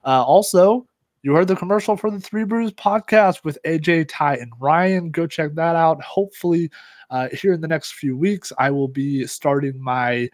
[0.05, 0.85] Uh, also,
[1.23, 5.11] you heard the commercial for the Three Brews podcast with AJ, Ty, and Ryan.
[5.11, 6.01] Go check that out.
[6.01, 6.69] Hopefully,
[7.09, 10.29] uh, here in the next few weeks, I will be starting my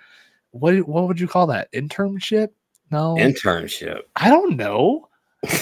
[0.52, 2.50] what what would you call that internship?
[2.90, 4.02] No, Internship.
[4.16, 5.10] I don't know.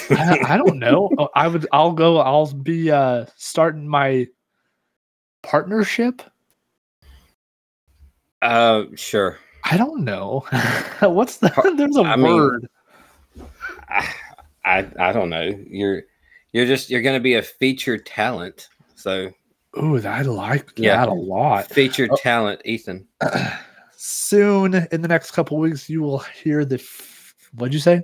[0.10, 1.10] I, I don't know.
[1.18, 1.68] Oh, I would.
[1.72, 2.20] I'll go.
[2.20, 4.28] I'll be uh starting my
[5.46, 6.22] partnership.
[8.42, 9.38] Uh, sure.
[9.64, 10.46] I don't know.
[11.02, 11.50] What's the?
[11.78, 12.68] There's a I mean, word.
[13.90, 14.14] I,
[14.64, 15.50] I I don't know.
[15.68, 16.04] You're
[16.54, 18.68] you're just you're going to be a featured talent.
[18.96, 19.32] So
[19.78, 20.98] Ooh, I like Yeah.
[20.98, 21.68] that a lot.
[21.68, 22.18] featured Oh.
[22.22, 23.08] talent, Ethan.
[23.98, 26.76] Soon in the next couple weeks, you will hear the.
[26.76, 28.04] F- what'd you say?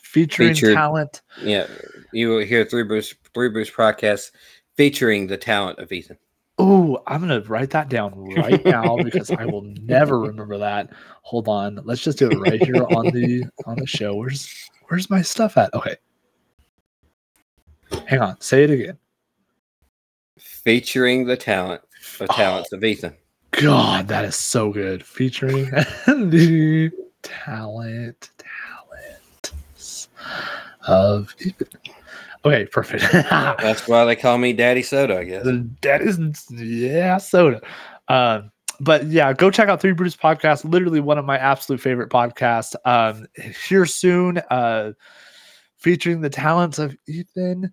[0.00, 0.74] Featuring Featured.
[0.74, 1.22] talent.
[1.40, 1.66] Yeah,
[2.12, 4.32] you will hear Three Brews Three Brews podcast
[4.76, 6.18] featuring the talent of Ethan.
[6.60, 10.90] Ooh, I'm gonna write that down right now because I will never remember that.
[11.22, 14.14] Hold on, let's just do it right here on the on the show.
[14.14, 15.72] Where's where's my stuff at?
[15.74, 15.96] Okay,
[18.06, 18.40] hang on.
[18.40, 18.98] Say it again.
[20.38, 21.82] Featuring the talent
[22.18, 22.34] the Oh.
[22.34, 23.16] talents of Ethan.
[23.52, 25.04] God, that is so good.
[25.04, 25.64] Featuring
[26.06, 26.90] the
[27.22, 29.56] talent, talent
[30.86, 31.34] of.
[32.44, 33.04] Okay, perfect.
[33.12, 35.46] That's why they call me Daddy Soda, I guess.
[35.82, 36.18] that is
[36.50, 37.60] yeah soda.
[38.08, 38.50] Um
[38.80, 42.74] but yeah go check out three brews podcast literally one of my absolute favorite podcasts.
[42.84, 43.26] Um
[43.68, 44.92] here soon uh
[45.76, 47.72] featuring the talents of ethan.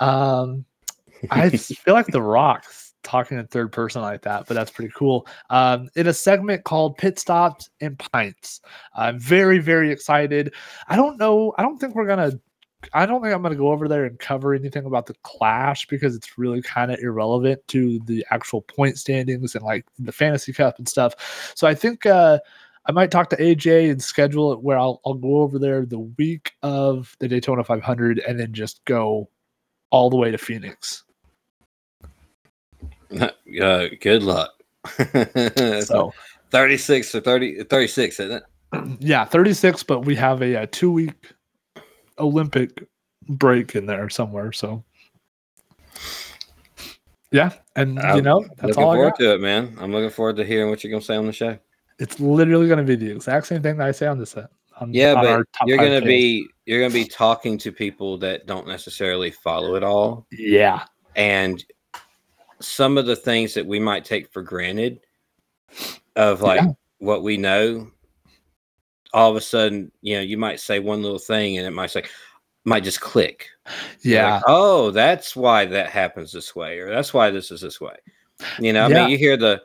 [0.00, 0.64] Um
[1.30, 5.26] i feel like the rocks talking in third person like that but that's pretty cool.
[5.48, 8.60] Um in a segment called pit stops and pints.
[8.94, 10.52] I'm very very excited.
[10.88, 12.32] I don't know i don't think we're gonna
[12.92, 15.86] I don't think I'm going to go over there and cover anything about the clash
[15.86, 20.52] because it's really kind of irrelevant to the actual point standings and like the fantasy
[20.52, 21.52] cup and stuff.
[21.54, 22.38] So I think uh,
[22.86, 25.98] I might talk to AJ and schedule it where I'll, I'll go over there the
[25.98, 29.28] week of the Daytona 500 and then just go
[29.90, 31.04] all the way to Phoenix.
[33.20, 33.28] uh,
[34.00, 34.52] good luck.
[35.84, 36.14] So
[36.50, 38.42] 36 or 30 36, isn't
[38.72, 38.96] it?
[39.00, 41.32] yeah, 36, but we have a, uh two week
[42.20, 42.86] Olympic
[43.28, 44.52] break in there somewhere.
[44.52, 44.84] So
[47.32, 49.76] yeah, and you I'm know that's looking all I forward to it, man.
[49.80, 51.58] I'm looking forward to hearing what you're gonna say on the show.
[51.98, 54.50] It's literally to be the exact same thing that I say on this set.
[54.80, 58.66] On, Yeah, on but you're gonna be you're gonna be talking to people that don't
[58.66, 60.84] necessarily follow it all, yeah,
[61.14, 61.64] and
[62.60, 65.00] some of the things that we might take for granted
[66.16, 66.72] of like Yeah.
[66.98, 67.90] what we know.
[69.12, 71.90] All of a sudden, you know, you might say one little thing, and it might
[71.90, 72.04] say
[72.64, 73.48] might just click.
[74.02, 77.80] Yeah, like, oh, that's why that happens this way, or that's why this is this
[77.80, 77.96] way.
[78.58, 79.02] You know, I Yeah.
[79.02, 79.62] mean, you hear the,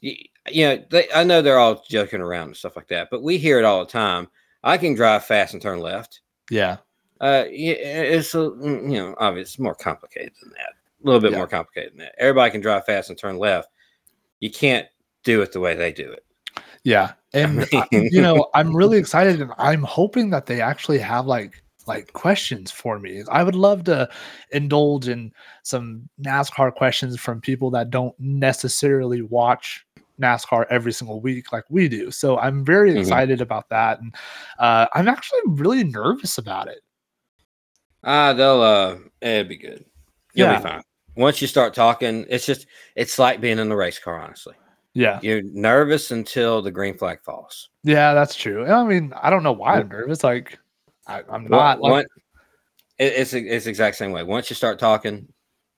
[0.00, 0.16] you,
[0.48, 3.38] you know, they, I know they're all joking around and stuff like that, but we
[3.38, 4.28] hear it all the time.
[4.64, 6.20] I can drive fast and turn left.
[6.50, 6.78] yeah,
[7.20, 10.70] Uh, it's a, mm, you know, obviously it's more complicated than that.
[10.70, 11.38] A little bit Yeah.
[11.38, 12.14] more complicated than that.
[12.18, 13.70] Everybody can drive fast and turn left.
[14.40, 14.86] You can't
[15.24, 16.24] do it the way they do it.
[16.88, 20.98] Yeah, and I- mean- you know, I'm really excited, and I'm hoping that they actually
[21.00, 23.22] have like like questions for me.
[23.30, 24.08] I would love to
[24.52, 25.32] indulge in
[25.62, 29.86] some NASCAR questions from people that don't necessarily watch
[30.20, 32.10] NASCAR every single week like we do.
[32.10, 33.00] So I'm very Mhm.
[33.00, 34.14] excited about that, and
[34.58, 36.80] uh, I'm actually really nervous about it.
[38.04, 39.84] Ah, they'll uh it'll be good.
[40.34, 40.56] You'll Yeah.
[40.58, 40.82] be fine.
[41.16, 42.66] Once you start talking, it's just
[42.96, 44.54] it's like being in the race car, honestly.
[44.94, 47.68] Yeah, You're nervous until the green flag falls.
[47.84, 48.66] yeah, that's true.
[48.66, 50.24] I mean, I don't know why I'm nervous.
[50.24, 50.58] Like,
[51.06, 51.78] I, I'm not.
[51.80, 52.06] One- like,
[52.98, 54.22] it- it's it's the exact same way.
[54.24, 55.28] Once you start talking,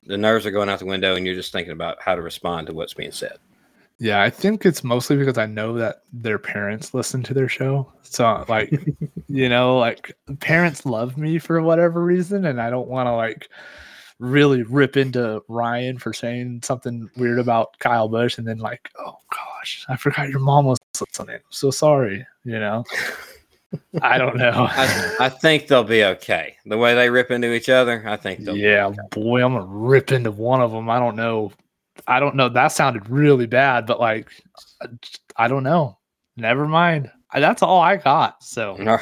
[0.05, 2.69] the nerves are going out the window, and you're just thinking about how to respond
[2.69, 3.37] to what's being said.
[3.99, 7.93] Yeah, I think it's mostly because I know that their parents listen to their show.
[8.03, 8.73] So uh, like,
[9.29, 13.51] you know, like parents love me for whatever reason and I don't want to like
[14.21, 19.17] really rip into Ryan for saying something weird about Kyle Busch and then like, oh
[19.33, 21.37] gosh, I forgot your mom was listening.
[21.37, 22.85] I'm so sorry, you know.
[24.03, 24.67] I don't know.
[24.71, 26.57] I, I think they'll be okay.
[26.67, 28.57] The way they rip into each other, I think they'll.
[28.57, 30.91] yeah, boy, I'm gonna rip into one of them.
[30.91, 31.53] I don't know.
[32.07, 32.49] I don't know.
[32.49, 34.29] That sounded really bad, but like,
[34.83, 34.87] I
[35.37, 35.99] I don't know.
[36.37, 37.11] Never mind.
[37.33, 38.43] That's all I got.
[38.43, 38.99] So All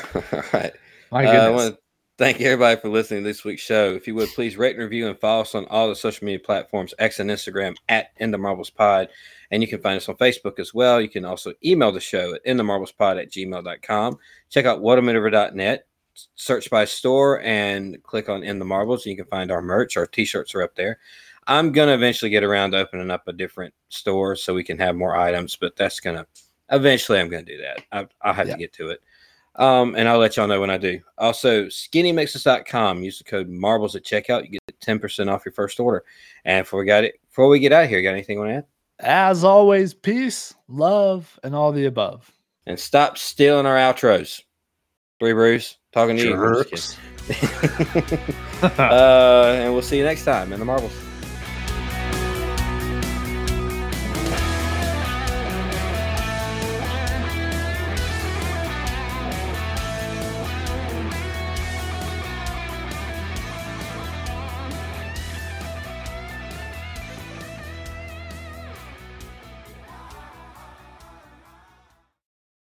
[0.52, 0.72] right.
[1.10, 1.54] my Uh, goodness.
[1.64, 1.76] want
[2.18, 3.92] to you, everybody for listening to this week's show.
[3.94, 6.40] If you would please rate and review and follow us on all the social media
[6.40, 9.08] platforms, X and Instagram at In the Marbles Pod.
[9.50, 11.00] And you can find us on Facebook as well.
[11.00, 14.18] You can also email the show at inthemarblespod at gmail.com.
[14.50, 15.86] Check out whatamaneuver.net.
[16.34, 19.06] Search by store and click on In the Marbles.
[19.06, 19.96] And You can find our merch.
[19.96, 20.98] Our t shirts are up there.
[21.46, 24.78] I'm going to eventually get around to opening up a different store so we can
[24.78, 26.26] have more items, but that's going to
[26.70, 27.82] eventually, I'm going to do that.
[27.92, 28.54] I, I'll have Yeah.
[28.54, 29.00] to get to it.
[29.58, 31.00] Um, and I'll let y'all know when I do.
[31.18, 33.02] Also, skinnymixes.com.
[33.02, 34.44] Use the code marbles at checkout.
[34.44, 36.04] You get 10% off your first order.
[36.44, 38.50] And before we got it, before we get out of here, got anything you want
[38.52, 38.66] to add?
[39.00, 42.32] As always, peace, love, and all the above.
[42.66, 44.42] And stop stealing our outros.
[45.18, 46.30] Three Brews, talking to you.
[46.30, 46.96] Jerks.
[46.96, 48.18] kidding.
[48.62, 50.92] uh, and we'll see you next time in the marbles.